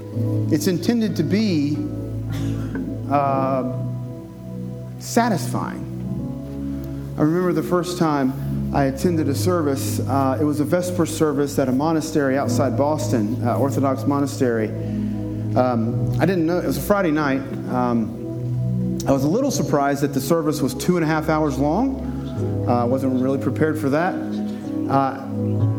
It's 0.52 0.68
intended 0.68 1.16
to 1.18 1.24
be 1.24 1.78
uh, 3.12 3.78
satisfying. 5.00 5.84
I 7.18 7.22
remember 7.22 7.54
the 7.54 7.68
first 7.68 7.98
time 7.98 8.74
I 8.74 8.86
attended 8.86 9.28
a 9.28 9.36
service. 9.36 10.00
Uh, 10.00 10.38
it 10.40 10.44
was 10.44 10.60
a 10.60 10.66
Vesper 10.66 11.06
service 11.06 11.58
at 11.60 11.68
a 11.68 11.72
monastery 11.72 12.38
outside 12.38 12.78
Boston, 12.78 13.46
uh, 13.46 13.58
Orthodox 13.58 14.06
monastery. 14.06 14.68
Um, 15.56 16.16
I 16.20 16.26
didn't 16.26 16.46
know, 16.46 16.60
it 16.60 16.66
was 16.66 16.78
a 16.78 16.82
Friday 16.82 17.12
night. 17.12 17.42
Um, 17.70 19.00
I 19.08 19.12
was 19.12 19.24
a 19.24 19.28
little 19.28 19.52
surprised 19.52 20.02
that 20.02 20.13
the 20.13 20.22
service 20.22 20.62
was 20.62 20.74
two 20.74 20.98
and 20.98 21.04
a 21.04 21.08
half 21.08 21.30
hours 21.30 21.58
long. 21.58 22.66
Uh, 22.68 22.82
I 22.82 22.84
wasn't 22.84 23.22
really 23.22 23.42
prepared 23.42 23.80
for 23.80 23.90
that. 23.90 24.13
Uh, 24.89 25.21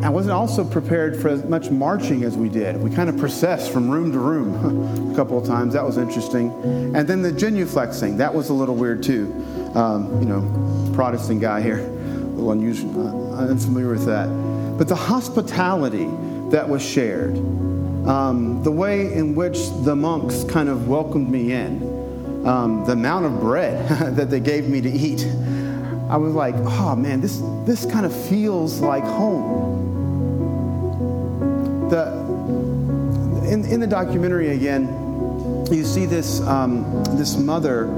I 0.02 0.10
wasn't 0.10 0.32
also 0.32 0.64
prepared 0.64 1.20
for 1.20 1.28
as 1.28 1.42
much 1.44 1.70
marching 1.70 2.24
as 2.24 2.36
we 2.36 2.48
did. 2.48 2.76
We 2.76 2.90
kind 2.90 3.08
of 3.08 3.16
processed 3.16 3.72
from 3.72 3.88
room 3.88 4.12
to 4.12 4.18
room 4.18 5.10
a 5.12 5.16
couple 5.16 5.38
of 5.38 5.46
times. 5.46 5.72
That 5.74 5.84
was 5.84 5.96
interesting. 5.96 6.50
And 6.94 7.08
then 7.08 7.22
the 7.22 7.32
genuflexing, 7.32 8.18
that 8.18 8.34
was 8.34 8.50
a 8.50 8.54
little 8.54 8.74
weird 8.74 9.02
too. 9.02 9.32
Um, 9.74 10.20
you 10.20 10.26
know, 10.26 10.92
Protestant 10.94 11.40
guy 11.40 11.62
here, 11.62 11.78
a 11.78 11.82
little 11.82 12.52
unusual, 12.52 13.34
uh, 13.34 13.46
unfamiliar 13.46 13.90
with 13.90 14.04
that. 14.04 14.28
But 14.76 14.88
the 14.88 14.96
hospitality 14.96 16.08
that 16.50 16.68
was 16.68 16.82
shared, 16.82 17.36
um, 18.06 18.62
the 18.62 18.70
way 18.70 19.12
in 19.12 19.34
which 19.34 19.58
the 19.84 19.96
monks 19.96 20.44
kind 20.44 20.68
of 20.68 20.86
welcomed 20.88 21.30
me 21.30 21.52
in, 21.52 22.46
um, 22.46 22.84
the 22.84 22.92
amount 22.92 23.26
of 23.26 23.40
bread 23.40 23.88
that 24.16 24.30
they 24.30 24.40
gave 24.40 24.68
me 24.68 24.80
to 24.80 24.90
eat, 24.90 25.26
I 26.08 26.16
was 26.16 26.32
like, 26.32 26.54
oh 26.56 26.96
man, 26.96 27.20
this, 27.20 27.42
this 27.64 27.84
kind 27.84 28.06
of 28.06 28.28
feels 28.28 28.80
like 28.80 29.04
home. 29.04 29.76
The, 31.90 32.08
in, 33.52 33.64
in 33.66 33.80
the 33.80 33.86
documentary 33.86 34.50
again, 34.50 34.86
you 35.70 35.84
see 35.84 36.06
this, 36.06 36.40
um, 36.40 37.04
this 37.16 37.36
mother. 37.36 37.88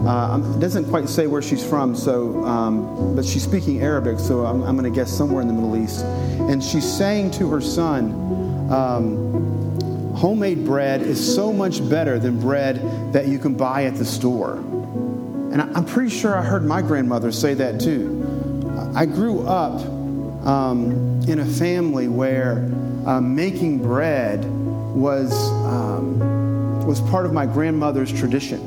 Uh, 0.00 0.32
um, 0.32 0.58
doesn't 0.58 0.86
quite 0.86 1.10
say 1.10 1.26
where 1.26 1.42
she's 1.42 1.62
from, 1.62 1.94
so 1.94 2.42
um, 2.46 3.14
but 3.14 3.22
she's 3.22 3.42
speaking 3.42 3.82
Arabic, 3.82 4.18
so 4.18 4.46
I'm, 4.46 4.62
I'm 4.62 4.74
going 4.74 4.90
to 4.90 4.98
guess 4.98 5.12
somewhere 5.12 5.42
in 5.42 5.46
the 5.46 5.52
Middle 5.52 5.76
East. 5.76 6.02
And 6.02 6.64
she's 6.64 6.90
saying 6.90 7.32
to 7.32 7.50
her 7.50 7.60
son, 7.60 8.12
um, 8.72 10.14
"Homemade 10.16 10.64
bread 10.64 11.02
is 11.02 11.34
so 11.34 11.52
much 11.52 11.86
better 11.90 12.18
than 12.18 12.40
bread 12.40 13.12
that 13.12 13.28
you 13.28 13.38
can 13.38 13.52
buy 13.52 13.84
at 13.84 13.96
the 13.96 14.06
store." 14.06 14.64
And 15.52 15.62
I'm 15.62 15.84
pretty 15.84 16.10
sure 16.10 16.36
I 16.36 16.42
heard 16.42 16.64
my 16.64 16.80
grandmother 16.80 17.32
say 17.32 17.54
that 17.54 17.80
too. 17.80 18.24
I 18.94 19.04
grew 19.06 19.46
up 19.46 19.80
um, 20.46 21.20
in 21.28 21.40
a 21.40 21.44
family 21.44 22.08
where 22.08 22.70
uh, 23.06 23.20
making 23.20 23.82
bread 23.82 24.44
was, 24.94 25.32
um, 25.64 26.86
was 26.86 27.00
part 27.02 27.26
of 27.26 27.32
my 27.32 27.46
grandmother's 27.46 28.12
tradition. 28.12 28.60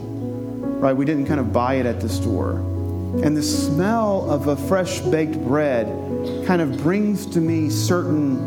Right? 0.80 0.94
We 0.94 1.06
didn't 1.06 1.28
kind 1.28 1.40
of 1.40 1.54
buy 1.54 1.76
it 1.76 1.86
at 1.86 2.02
the 2.02 2.10
store. 2.10 2.58
And 3.24 3.38
the 3.38 3.44
smell 3.44 4.30
of 4.30 4.48
a 4.48 4.56
fresh 4.56 5.00
baked 5.00 5.42
bread 5.44 5.88
kind 6.46 6.62
of 6.62 6.82
brings 6.82 7.26
to 7.28 7.40
me 7.40 7.70
certain 7.70 8.38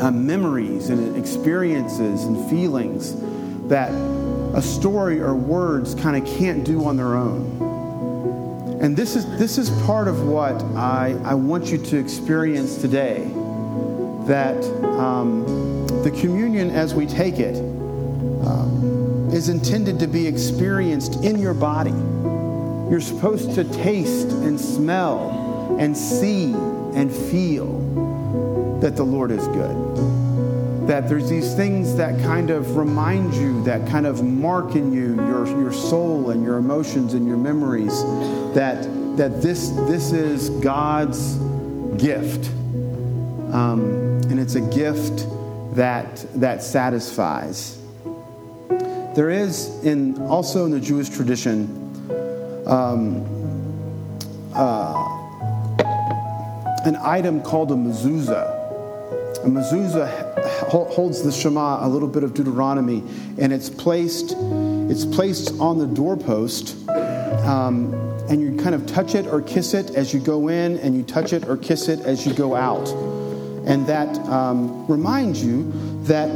uh, 0.00 0.10
memories 0.10 0.90
and 0.90 1.16
experiences 1.16 2.24
and 2.24 2.50
feelings 2.50 3.14
that 3.68 3.90
a 4.54 4.60
story 4.60 5.20
or 5.20 5.34
words 5.34 5.94
kind 5.94 6.16
of 6.16 6.38
can't 6.38 6.64
do 6.64 6.84
on 6.84 6.96
their 6.96 7.14
own. 7.14 8.78
And 8.82 8.96
this 8.96 9.16
is, 9.16 9.24
this 9.38 9.58
is 9.58 9.70
part 9.86 10.08
of 10.08 10.26
what 10.26 10.62
I, 10.76 11.16
I 11.24 11.34
want 11.34 11.66
you 11.66 11.78
to 11.78 11.96
experience 11.96 12.76
today. 12.76 13.30
That 14.26 14.62
um, 14.98 15.86
the 16.04 16.10
communion 16.20 16.70
as 16.70 16.94
we 16.94 17.06
take 17.06 17.38
it 17.38 17.56
um, 17.56 19.30
is 19.32 19.48
intended 19.48 19.98
to 20.00 20.06
be 20.06 20.26
experienced 20.26 21.24
in 21.24 21.38
your 21.38 21.54
body. 21.54 21.90
You're 22.90 23.00
supposed 23.00 23.54
to 23.54 23.64
taste 23.64 24.28
and 24.28 24.60
smell 24.60 25.76
and 25.78 25.96
see 25.96 26.52
and 26.52 27.10
feel 27.10 28.78
that 28.80 28.96
the 28.96 29.04
Lord 29.04 29.30
is 29.30 29.46
good 29.48 30.21
that 30.92 31.08
there's 31.08 31.30
these 31.30 31.54
things 31.54 31.96
that 31.96 32.20
kind 32.20 32.50
of 32.50 32.76
remind 32.76 33.32
you, 33.32 33.64
that 33.64 33.88
kind 33.88 34.04
of 34.04 34.22
mark 34.22 34.74
in 34.74 34.92
you 34.92 35.14
your, 35.14 35.46
your 35.46 35.72
soul 35.72 36.28
and 36.28 36.44
your 36.44 36.58
emotions 36.58 37.14
and 37.14 37.26
your 37.26 37.38
memories, 37.38 38.02
that, 38.52 38.82
that 39.16 39.40
this, 39.40 39.70
this 39.70 40.12
is 40.12 40.50
God's 40.62 41.36
gift. 41.96 42.50
Um, 43.54 44.20
and 44.28 44.38
it's 44.38 44.54
a 44.54 44.60
gift 44.60 45.26
that, 45.76 46.26
that 46.38 46.62
satisfies. 46.62 47.78
There 49.14 49.30
is 49.30 49.82
in 49.86 50.20
also 50.26 50.66
in 50.66 50.72
the 50.72 50.80
Jewish 50.80 51.08
tradition 51.08 51.70
um, 52.66 53.24
uh, 54.54 54.92
an 56.84 56.96
item 56.96 57.40
called 57.40 57.72
a 57.72 57.76
mezuzah. 57.76 58.61
A 59.42 59.46
mezuzah 59.46 60.68
holds 60.68 61.22
the 61.22 61.32
Shema, 61.32 61.84
a 61.84 61.88
little 61.88 62.08
bit 62.08 62.22
of 62.22 62.32
Deuteronomy, 62.32 63.02
and 63.38 63.52
it's 63.52 63.68
placed, 63.68 64.36
it's 64.88 65.04
placed 65.04 65.58
on 65.58 65.78
the 65.78 65.86
doorpost. 65.86 66.76
Um, 66.88 67.92
and 68.28 68.40
you 68.40 68.56
kind 68.62 68.74
of 68.74 68.86
touch 68.86 69.16
it 69.16 69.26
or 69.26 69.42
kiss 69.42 69.74
it 69.74 69.90
as 69.96 70.14
you 70.14 70.20
go 70.20 70.48
in, 70.48 70.78
and 70.78 70.96
you 70.96 71.02
touch 71.02 71.32
it 71.32 71.48
or 71.48 71.56
kiss 71.56 71.88
it 71.88 72.00
as 72.00 72.24
you 72.24 72.32
go 72.34 72.54
out. 72.54 72.88
And 73.66 73.84
that 73.88 74.16
um, 74.28 74.86
reminds 74.86 75.44
you 75.44 75.70
that 76.04 76.30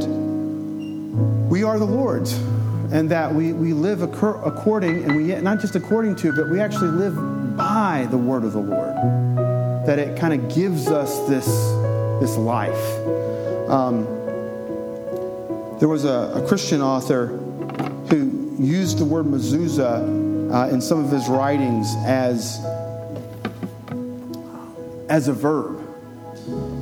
we 1.49 1.63
are 1.63 1.79
the 1.79 1.85
Lord's, 1.85 2.33
and 2.91 3.09
that 3.09 3.33
we, 3.33 3.53
we 3.53 3.71
live 3.71 4.01
according, 4.01 5.03
and 5.05 5.15
we 5.15 5.33
not 5.41 5.61
just 5.61 5.75
according 5.75 6.17
to, 6.17 6.33
but 6.33 6.49
we 6.49 6.59
actually 6.59 6.89
live 6.89 7.15
by 7.55 8.05
the 8.11 8.17
word 8.17 8.43
of 8.43 8.51
the 8.51 8.59
Lord. 8.59 8.95
That 9.87 9.97
it 9.97 10.19
kind 10.19 10.33
of 10.33 10.53
gives 10.53 10.87
us 10.87 11.25
this, 11.29 11.47
this 12.19 12.37
life. 12.37 12.73
Um, 13.69 14.05
there 15.79 15.87
was 15.87 16.05
a, 16.05 16.33
a 16.35 16.47
Christian 16.47 16.81
author 16.81 17.27
who 18.09 18.55
used 18.57 18.97
the 18.97 19.05
word 19.05 19.25
mezuzah 19.25 20.53
uh, 20.53 20.69
in 20.69 20.81
some 20.81 21.03
of 21.03 21.11
his 21.11 21.27
writings 21.27 21.93
as, 22.05 22.59
as 25.09 25.27
a 25.27 25.33
verb, 25.33 25.77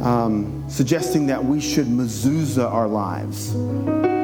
um, 0.02 0.64
suggesting 0.70 1.26
that 1.28 1.44
we 1.44 1.60
should 1.60 1.88
mezuzah 1.88 2.72
our 2.72 2.88
lives. 2.88 3.52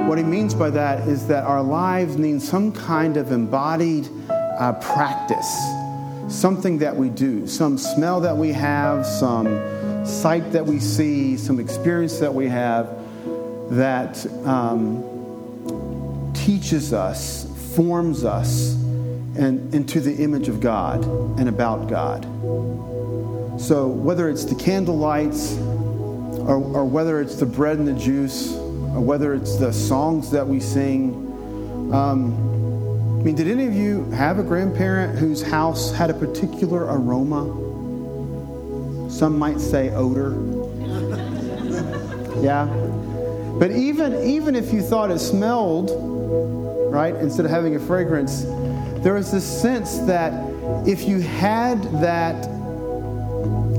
What 0.08 0.17
he 0.17 0.24
means 0.24 0.54
by 0.54 0.69
that 0.69 1.08
is 1.08 1.28
that 1.28 1.43
our 1.43 1.62
lives 1.62 2.17
need 2.17 2.41
some 2.41 2.71
kind 2.71 3.17
of 3.17 3.32
embodied 3.32 4.08
uh, 4.30 4.74
practice, 4.74 5.58
something 6.28 6.78
that 6.80 6.95
we 6.95 7.10
do, 7.10 7.47
some 7.47 7.78
smell 7.78 8.21
that 8.21 8.36
we 8.38 8.52
have, 8.54 9.06
some 9.06 9.47
sight 10.06 10.52
that 10.52 10.66
we 10.66 10.80
see, 10.80 11.38
some 11.38 11.60
experience 11.60 12.20
that 12.20 12.34
we 12.34 12.48
have 12.48 12.88
that 13.70 14.26
um, 14.46 16.32
teaches 16.34 16.92
us, 16.94 17.46
forms 17.76 18.26
us 18.26 18.74
and, 19.38 19.74
into 19.74 20.00
the 20.00 20.16
image 20.16 20.50
of 20.50 20.60
God 20.60 21.04
and 21.40 21.48
about 21.48 21.88
God. 21.88 22.24
So, 23.60 23.88
whether 23.88 24.30
it's 24.30 24.44
the 24.44 24.56
candle 24.56 24.98
lights, 24.98 25.56
or, 25.58 26.56
or 26.56 26.86
whether 26.86 27.22
it's 27.22 27.36
the 27.36 27.46
bread 27.46 27.78
and 27.78 27.88
the 27.88 27.94
juice, 27.94 28.54
or 28.54 29.02
whether 29.02 29.34
it's 29.34 29.58
the 29.58 29.72
songs 29.72 30.32
that 30.32 30.48
we 30.48 30.60
sing, 30.60 31.14
um, 31.94 32.34
I 33.20 33.24
mean, 33.24 33.36
did 33.36 33.48
any 33.48 33.68
of 33.68 33.76
you 33.76 34.10
have 34.12 34.40
a 34.40 34.44
grandparent 34.44 35.20
whose 35.20 35.44
house 35.44 35.92
had 35.92 36.10
a 36.10 36.14
particular 36.14 36.86
aroma? 36.86 37.71
Some 39.22 39.38
might 39.38 39.60
say 39.60 39.92
odor. 39.92 40.32
Yeah? 42.42 42.66
But 43.60 43.70
even, 43.70 44.20
even 44.24 44.56
if 44.56 44.74
you 44.74 44.82
thought 44.82 45.12
it 45.12 45.20
smelled, 45.20 45.92
right, 46.92 47.14
instead 47.14 47.46
of 47.46 47.52
having 47.52 47.76
a 47.76 47.80
fragrance, 47.80 48.46
there 49.04 49.14
was 49.14 49.32
this 49.32 49.46
sense 49.46 50.00
that 50.08 50.34
if 50.88 51.08
you 51.08 51.20
had 51.20 51.84
that, 52.02 52.34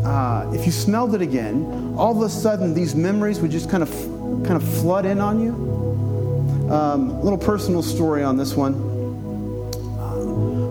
uh, 0.05 0.49
if 0.55 0.65
you 0.65 0.71
smelled 0.71 1.13
it 1.17 1.23
again, 1.23 1.97
all 1.99 2.17
of 2.17 2.23
a 2.23 2.31
sudden 2.31 2.73
these 2.73 2.95
memories 2.95 3.41
would 3.41 3.51
just 3.51 3.69
kind 3.69 3.83
of, 3.83 3.91
kind 4.47 4.55
of 4.55 4.63
flood 4.63 5.07
in 5.07 5.19
on 5.19 5.41
you. 5.41 6.71
Um, 6.73 7.21
little 7.21 7.37
personal 7.37 7.83
story 7.83 8.23
on 8.23 8.37
this 8.37 8.55
one. 8.55 8.75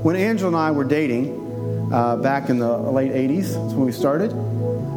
When 0.02 0.16
Angela 0.16 0.48
and 0.48 0.56
I 0.56 0.72
were 0.72 0.86
dating 0.86 1.90
uh, 1.92 2.16
back 2.16 2.50
in 2.50 2.58
the 2.58 2.78
late 2.78 3.12
80s, 3.12 3.48
that's 3.48 3.74
when 3.74 3.86
we 3.86 3.92
started, 3.92 4.32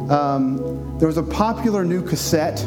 um, 0.09 0.97
there 0.99 1.07
was 1.07 1.17
a 1.17 1.23
popular 1.23 1.83
new 1.83 2.01
cassette 2.01 2.63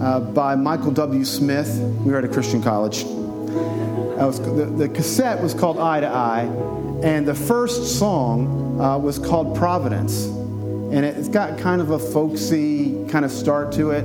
uh, 0.00 0.20
by 0.34 0.56
Michael 0.56 0.90
W. 0.90 1.24
Smith. 1.24 1.68
We 2.04 2.10
were 2.10 2.18
at 2.18 2.24
a 2.24 2.28
Christian 2.28 2.62
college. 2.62 3.04
Was, 3.04 4.40
the, 4.40 4.66
the, 4.66 4.88
cassette 4.88 5.42
was 5.42 5.54
called 5.54 5.78
Eye 5.78 6.00
to 6.00 6.06
Eye, 6.06 6.42
and 7.02 7.26
the 7.26 7.34
first 7.34 7.98
song 7.98 8.80
uh, 8.80 8.98
was 8.98 9.18
called 9.18 9.56
Providence. 9.56 10.24
And 10.24 11.04
it, 11.04 11.16
it's 11.16 11.28
got 11.28 11.58
kind 11.58 11.80
of 11.80 11.90
a 11.90 11.98
folksy 11.98 13.06
kind 13.08 13.24
of 13.24 13.30
start 13.30 13.72
to 13.72 13.90
it. 13.90 14.02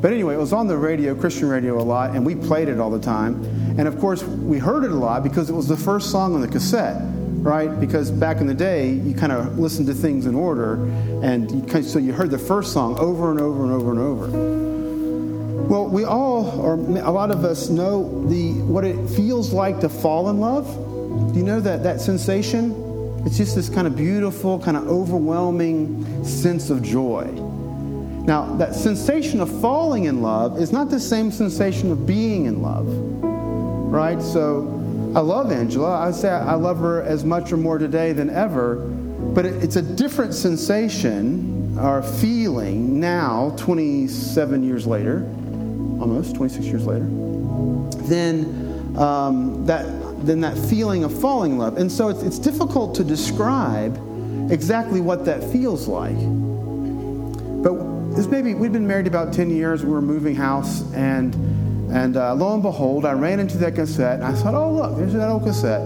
But 0.00 0.12
anyway, 0.12 0.34
it 0.34 0.38
was 0.38 0.52
on 0.52 0.66
the 0.66 0.76
radio, 0.76 1.14
Christian 1.14 1.48
radio, 1.48 1.80
a 1.80 1.82
lot, 1.82 2.14
and 2.14 2.24
we 2.24 2.34
played 2.34 2.68
it 2.68 2.78
all 2.78 2.90
the 2.90 3.00
time. 3.00 3.42
And 3.78 3.88
of 3.88 3.98
course, 3.98 4.22
we 4.22 4.58
heard 4.58 4.84
it 4.84 4.90
a 4.90 4.94
lot 4.94 5.22
because 5.22 5.48
it 5.48 5.54
was 5.54 5.68
the 5.68 5.76
first 5.76 6.10
song 6.10 6.34
on 6.34 6.42
the 6.42 6.48
cassette, 6.48 7.00
right? 7.46 7.78
Because 7.78 8.10
back 8.10 8.38
in 8.38 8.48
the 8.48 8.54
day, 8.54 8.90
you 8.90 9.14
kind 9.14 9.30
of 9.30 9.56
listened 9.56 9.86
to 9.86 9.94
things 9.94 10.26
in 10.26 10.34
order, 10.34 10.84
and 11.22 11.48
you 11.48 11.60
kind 11.62 11.84
of, 11.84 11.86
so 11.86 12.00
you 12.00 12.12
heard 12.12 12.32
the 12.32 12.38
first 12.38 12.72
song 12.72 12.98
over 12.98 13.30
and 13.30 13.40
over 13.40 13.62
and 13.62 13.72
over 13.72 13.90
and 13.92 14.00
over. 14.00 15.66
Well, 15.68 15.86
we 15.86 16.04
all, 16.04 16.60
or 16.60 16.74
a 16.74 17.10
lot 17.10 17.30
of 17.30 17.44
us, 17.44 17.68
know 17.68 18.26
the 18.26 18.52
what 18.62 18.84
it 18.84 18.96
feels 19.10 19.52
like 19.52 19.78
to 19.80 19.88
fall 19.88 20.28
in 20.28 20.40
love. 20.40 20.66
Do 21.32 21.38
you 21.38 21.44
know 21.44 21.60
that 21.60 21.84
that 21.84 22.00
sensation? 22.00 22.82
It's 23.24 23.36
just 23.36 23.54
this 23.54 23.68
kind 23.68 23.86
of 23.86 23.96
beautiful, 23.96 24.58
kind 24.58 24.76
of 24.76 24.88
overwhelming 24.88 26.24
sense 26.24 26.68
of 26.68 26.82
joy. 26.82 27.26
Now, 28.26 28.56
that 28.56 28.74
sensation 28.74 29.40
of 29.40 29.60
falling 29.60 30.06
in 30.06 30.20
love 30.20 30.60
is 30.60 30.72
not 30.72 30.90
the 30.90 30.98
same 30.98 31.30
sensation 31.30 31.92
of 31.92 32.08
being 32.08 32.46
in 32.46 32.60
love, 32.60 32.86
right? 32.88 34.20
So, 34.20 34.62
I 35.14 35.20
love 35.20 35.52
Angela. 35.52 36.00
I 36.00 36.10
say 36.10 36.30
I 36.30 36.54
love 36.54 36.78
her 36.78 37.02
as 37.02 37.24
much 37.24 37.52
or 37.52 37.56
more 37.56 37.78
today 37.78 38.12
than 38.12 38.30
ever, 38.30 38.76
but 39.34 39.46
it's 39.46 39.76
a 39.76 39.82
different 39.82 40.34
sensation 40.34 41.78
or 41.78 42.02
feeling 42.02 42.98
now, 42.98 43.54
27 43.56 44.62
years 44.62 44.86
later 44.86 45.26
almost 46.00 46.34
26 46.36 46.66
years 46.66 46.86
later, 46.86 47.06
then 48.08 48.94
um, 48.98 49.64
that 49.66 49.84
than 50.24 50.40
that 50.40 50.56
feeling 50.56 51.04
of 51.04 51.20
falling 51.20 51.52
in 51.52 51.58
love. 51.58 51.76
And 51.76 51.92
so 51.92 52.08
it's, 52.08 52.22
it's 52.22 52.38
difficult 52.38 52.94
to 52.96 53.04
describe 53.04 53.96
exactly 54.50 55.00
what 55.00 55.24
that 55.26 55.42
feels 55.52 55.88
like. 55.88 56.16
But 57.62 58.16
this 58.16 58.26
baby, 58.26 58.54
we'd 58.54 58.72
been 58.72 58.86
married 58.86 59.06
about 59.06 59.32
10 59.32 59.50
years. 59.50 59.84
We 59.84 59.92
were 59.92 60.00
moving 60.00 60.34
house, 60.34 60.90
and, 60.94 61.34
and 61.90 62.16
uh, 62.16 62.34
lo 62.34 62.54
and 62.54 62.62
behold, 62.62 63.04
I 63.04 63.12
ran 63.12 63.40
into 63.40 63.58
that 63.58 63.74
cassette, 63.74 64.20
and 64.20 64.24
I 64.24 64.32
thought, 64.32 64.54
oh, 64.54 64.72
look, 64.72 64.96
there's 64.96 65.12
that 65.12 65.28
old 65.28 65.44
cassette. 65.44 65.80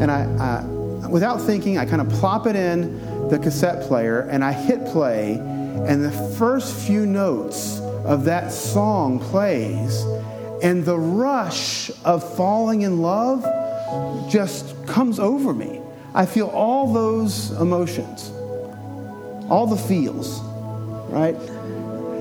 And 0.00 0.10
I, 0.10 0.24
I 0.38 1.08
without 1.08 1.40
thinking, 1.40 1.78
I 1.78 1.86
kind 1.86 2.00
of 2.00 2.08
plop 2.10 2.46
it 2.46 2.56
in 2.56 3.28
the 3.28 3.38
cassette 3.38 3.82
player, 3.86 4.20
and 4.20 4.44
I 4.44 4.52
hit 4.52 4.84
play, 4.86 5.34
and 5.34 6.04
the 6.04 6.10
first 6.36 6.74
few 6.86 7.06
notes 7.06 7.80
of 8.04 8.24
that 8.24 8.52
song 8.52 9.18
plays, 9.18 10.02
and 10.62 10.84
the 10.84 10.98
rush 10.98 11.90
of 12.04 12.36
falling 12.36 12.82
in 12.82 13.02
love 13.02 13.42
just 14.30 14.74
comes 14.86 15.18
over 15.18 15.52
me. 15.52 15.80
I 16.14 16.24
feel 16.26 16.46
all 16.46 16.92
those 16.92 17.50
emotions, 17.52 18.30
all 19.50 19.66
the 19.66 19.76
feels, 19.76 20.40
right? 21.10 21.36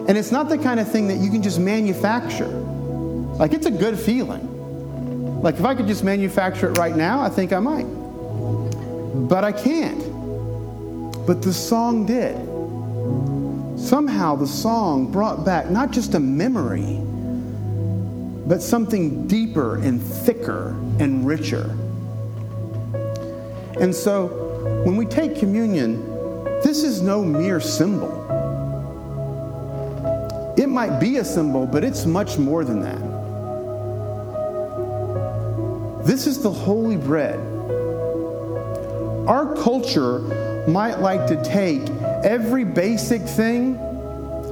And 0.07 0.17
it's 0.17 0.31
not 0.31 0.49
the 0.49 0.57
kind 0.57 0.79
of 0.79 0.91
thing 0.91 1.07
that 1.07 1.17
you 1.17 1.31
can 1.31 1.41
just 1.41 1.59
manufacture. 1.59 2.51
Like, 3.37 3.53
it's 3.53 3.65
a 3.65 3.71
good 3.71 3.99
feeling. 3.99 5.41
Like, 5.41 5.55
if 5.55 5.65
I 5.65 5.75
could 5.75 5.87
just 5.87 6.03
manufacture 6.03 6.69
it 6.69 6.77
right 6.77 6.95
now, 6.95 7.21
I 7.21 7.29
think 7.29 7.53
I 7.53 7.59
might. 7.59 7.85
But 9.27 9.43
I 9.43 9.51
can't. 9.51 9.99
But 11.27 11.41
the 11.41 11.53
song 11.53 12.05
did. 12.05 12.35
Somehow 13.79 14.35
the 14.35 14.47
song 14.47 15.11
brought 15.11 15.45
back 15.45 15.69
not 15.69 15.91
just 15.91 16.13
a 16.13 16.19
memory, 16.19 16.99
but 18.47 18.61
something 18.61 19.27
deeper 19.27 19.77
and 19.77 20.01
thicker 20.01 20.69
and 20.99 21.27
richer. 21.27 21.75
And 23.79 23.93
so 23.93 24.27
when 24.85 24.95
we 24.95 25.05
take 25.05 25.35
communion, 25.35 26.01
this 26.63 26.83
is 26.83 27.01
no 27.01 27.23
mere 27.23 27.59
symbol. 27.59 28.23
It 30.57 30.67
might 30.67 30.99
be 30.99 31.17
a 31.17 31.25
symbol, 31.25 31.67
but 31.67 31.83
it's 31.83 32.05
much 32.05 32.37
more 32.37 32.63
than 32.63 32.81
that. 32.81 33.14
This 36.05 36.27
is 36.27 36.43
the 36.43 36.51
holy 36.51 36.97
bread. 36.97 37.39
Our 39.27 39.55
culture 39.55 40.19
might 40.67 40.99
like 40.99 41.25
to 41.27 41.43
take 41.43 41.81
every 42.23 42.63
basic 42.63 43.23
thing, 43.23 43.75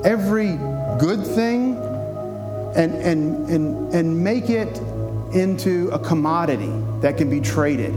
every 0.04 0.58
good 1.00 1.24
thing, 1.24 1.78
and, 2.76 2.96
and, 2.96 3.50
and, 3.52 3.94
and 3.94 4.24
make 4.24 4.50
it 4.50 4.80
into 5.36 5.90
a 5.92 6.00
commodity 6.00 6.74
that 7.02 7.18
can 7.18 7.30
be 7.30 7.40
traded. 7.40 7.94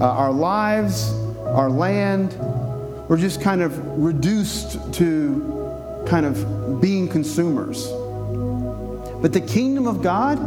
Uh, 0.00 0.04
our 0.04 0.30
lives, 0.30 1.12
our 1.38 1.70
land, 1.70 2.34
we're 3.08 3.16
just 3.16 3.40
kind 3.40 3.62
of 3.62 3.76
reduced 3.98 4.94
to 4.94 6.04
kind 6.06 6.24
of 6.24 6.80
being 6.80 7.08
consumers. 7.08 7.88
But 9.20 9.32
the 9.32 9.40
kingdom 9.40 9.88
of 9.88 10.02
God 10.02 10.38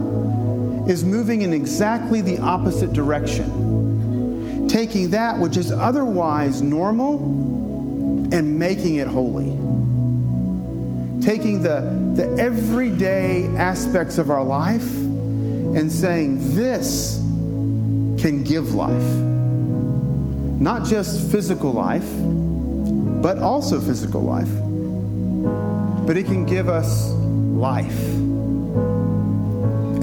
is 0.88 1.04
moving 1.04 1.42
in 1.42 1.54
exactly 1.54 2.22
the 2.22 2.38
opposite 2.40 2.94
direction, 2.94 4.68
taking 4.68 5.10
that 5.10 5.40
which 5.40 5.58
is 5.58 5.72
otherwise 5.72 6.62
normal 6.62 7.18
and 8.32 8.60
making 8.60 8.96
it 8.96 9.08
holy. 9.08 9.52
Taking 11.22 11.64
the, 11.64 11.82
the 12.16 12.36
everyday 12.40 13.46
aspects 13.56 14.18
of 14.18 14.30
our 14.30 14.44
life 14.44 14.96
and 14.96 15.92
saying, 15.92 16.56
This 16.56 17.18
can 18.22 18.44
give 18.44 18.76
life. 18.76 19.16
Not 20.60 20.86
just 20.86 21.32
physical 21.32 21.72
life, 21.72 22.10
but 23.22 23.40
also 23.40 23.80
physical 23.82 24.22
life. 24.22 24.50
But 26.06 26.18
it 26.18 26.26
can 26.26 26.46
give 26.46 26.70
us 26.70 27.10
life. 27.12 28.35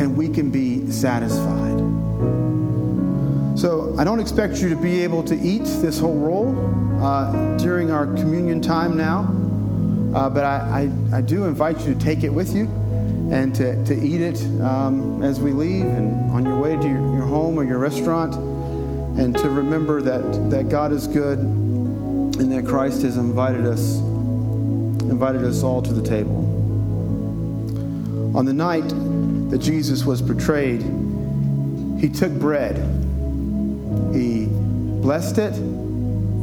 And 0.03 0.17
we 0.17 0.29
can 0.29 0.51
be 0.51 0.91
satisfied. 0.91 1.79
So 3.57 3.95
I 3.97 4.03
don't 4.03 4.19
expect 4.19 4.59
you 4.59 4.69
to 4.69 4.75
be 4.75 5.05
able 5.05 5.23
to 5.23 5.37
eat 5.39 5.63
this 5.81 6.01
whole 6.01 6.19
roll 6.19 7.01
uh, 7.01 7.57
during 7.59 7.93
our 7.93 8.07
communion 8.07 8.61
time 8.61 8.97
now. 8.97 9.21
Uh, 10.19 10.29
but 10.29 10.43
I, 10.45 10.91
I, 11.13 11.17
I, 11.19 11.21
do 11.21 11.45
invite 11.45 11.87
you 11.87 11.95
to 11.95 12.01
take 12.01 12.25
it 12.25 12.31
with 12.31 12.53
you 12.53 12.65
and 13.31 13.55
to, 13.55 13.83
to 13.85 13.95
eat 13.95 14.21
it 14.21 14.43
um, 14.61 15.23
as 15.23 15.41
we 15.41 15.53
leave 15.53 15.87
and 15.87 16.31
on 16.33 16.45
your 16.45 16.59
way 16.59 16.77
to 16.77 16.83
your, 16.83 17.15
your 17.15 17.27
home 17.27 17.57
or 17.57 17.65
your 17.65 17.79
restaurant 17.79 18.35
and 19.19 19.37
to 19.39 19.49
remember 19.49 20.03
that, 20.03 20.51
that 20.51 20.69
God 20.69 20.93
is 20.93 21.07
good 21.07 21.39
and 21.39 22.51
that 22.51 22.67
Christ 22.67 23.03
has 23.03 23.17
invited 23.17 23.65
us 23.65 23.99
invited 25.09 25.45
us 25.45 25.63
all 25.63 25.81
to 25.81 25.93
the 25.93 26.03
table. 26.03 26.39
On 28.37 28.45
the 28.45 28.53
night 28.53 28.91
that 29.53 29.59
Jesus 29.59 30.07
was 30.07 30.23
betrayed, 30.23 30.81
he 32.01 32.09
took 32.09 32.33
bread. 32.33 32.75
He 34.15 34.47
blessed 34.49 35.37
it, 35.37 35.53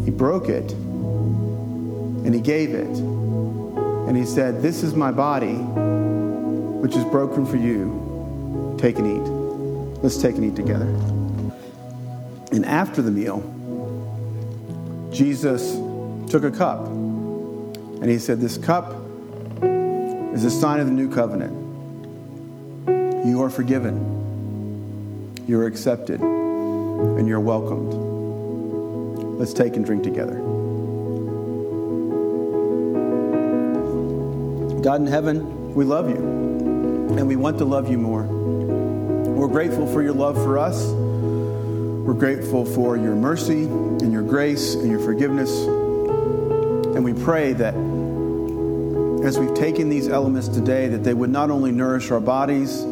he 0.06 0.12
broke 0.12 0.48
it, 0.48 0.72
and 0.72 2.36
he 2.36 2.40
gave 2.40 2.76
it. 2.76 2.86
And 2.86 4.16
he 4.16 4.26
said, 4.26 4.62
This 4.62 4.84
is 4.84 4.94
my 4.94 5.12
body, 5.12 5.56
which 5.56 6.96
is 6.96 7.04
broken 7.06 7.48
for 7.48 7.58
you. 7.58 8.78
Take 8.80 9.00
and 9.00 9.08
eat. 9.08 10.04
Let's 10.04 10.22
take 10.22 10.36
and 10.36 10.46
eat 10.46 10.56
together. 10.56 10.86
And 12.52 12.64
after 12.64 13.02
the 13.02 13.10
meal, 13.10 13.42
Jesus 15.12 15.74
took 16.30 16.44
a 16.44 16.52
cup 16.52 16.86
and 16.86 18.08
he 18.08 18.20
said, 18.20 18.40
This 18.40 18.60
cup 18.60 18.94
is 19.64 20.46
a 20.46 20.52
sign 20.52 20.80
of 20.80 20.86
the 20.86 20.94
new 20.94 21.10
covenant. 21.10 21.69
You 23.26 23.42
are 23.44 23.50
forgiven, 23.50 25.36
you're 25.46 25.68
accepted, 25.68 26.22
and 26.22 27.28
you're 27.28 27.42
welcomed. 27.42 27.94
Let's 29.38 29.52
take 29.52 29.76
and 29.76 29.86
drink 29.86 30.04
together. 30.04 30.36
God 34.82 35.02
in 35.02 35.08
heaven, 35.08 35.74
we 35.76 35.84
love 35.84 36.10
you, 36.10 36.16
and 36.16 37.28
we 37.28 37.36
want 37.36 37.58
to 37.58 37.66
love 37.66 37.92
you 37.92 37.98
more. 37.98 38.24
We're 38.24 39.50
grateful 39.50 39.86
for 39.86 40.02
your 40.02 40.14
love 40.14 40.38
for 40.38 40.58
us. 40.58 40.86
We're 40.86 42.14
grateful 42.14 42.64
for 42.64 42.96
your 42.96 43.16
mercy 43.16 43.64
and 43.64 44.14
your 44.14 44.24
grace 44.24 44.76
and 44.76 44.90
your 44.90 45.02
forgiveness. 45.02 45.52
And 46.96 47.04
we 47.04 47.14
pray 47.14 47.52
that 47.52 47.76
as 49.26 49.38
we've 49.38 49.54
taken 49.56 49.90
these 49.90 50.08
elements 50.08 50.48
today, 50.48 50.88
that 50.88 51.04
they 51.04 51.14
would 51.14 51.30
not 51.30 51.52
only 51.52 51.74
nourish 51.74 52.12
our 52.12 52.22
bodies, 52.22 52.86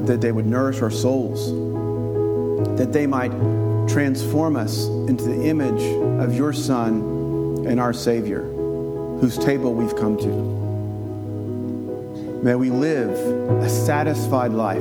but 0.00 0.06
that 0.06 0.22
they 0.22 0.32
would 0.32 0.46
nourish 0.46 0.80
our 0.80 0.90
souls. 0.90 1.50
That 2.78 2.90
they 2.90 3.06
might 3.06 3.32
transform 3.86 4.56
us 4.56 4.86
into 4.86 5.24
the 5.24 5.44
image 5.44 5.82
of 6.22 6.34
your 6.34 6.54
Son 6.54 7.66
and 7.66 7.78
our 7.78 7.92
Savior, 7.92 8.44
whose 9.20 9.36
table 9.36 9.74
we've 9.74 9.94
come 9.94 10.16
to. 10.16 10.28
May 12.42 12.54
we 12.54 12.70
live 12.70 13.10
a 13.62 13.68
satisfied 13.68 14.52
life, 14.52 14.80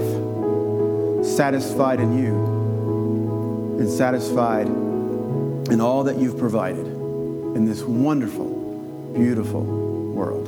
satisfied 1.26 2.00
in 2.00 2.18
you 2.18 3.78
and 3.78 3.90
satisfied 3.90 4.68
in 4.68 5.82
all 5.82 6.06
that 6.06 6.18
you've 6.18 6.38
provided 6.38 6.88
in 6.88 7.66
this 7.66 7.84
wonderful, 7.84 9.12
beautiful 9.14 9.64
world. 9.64 10.48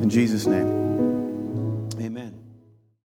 In 0.00 0.08
Jesus' 0.08 0.46
name. 0.46 0.81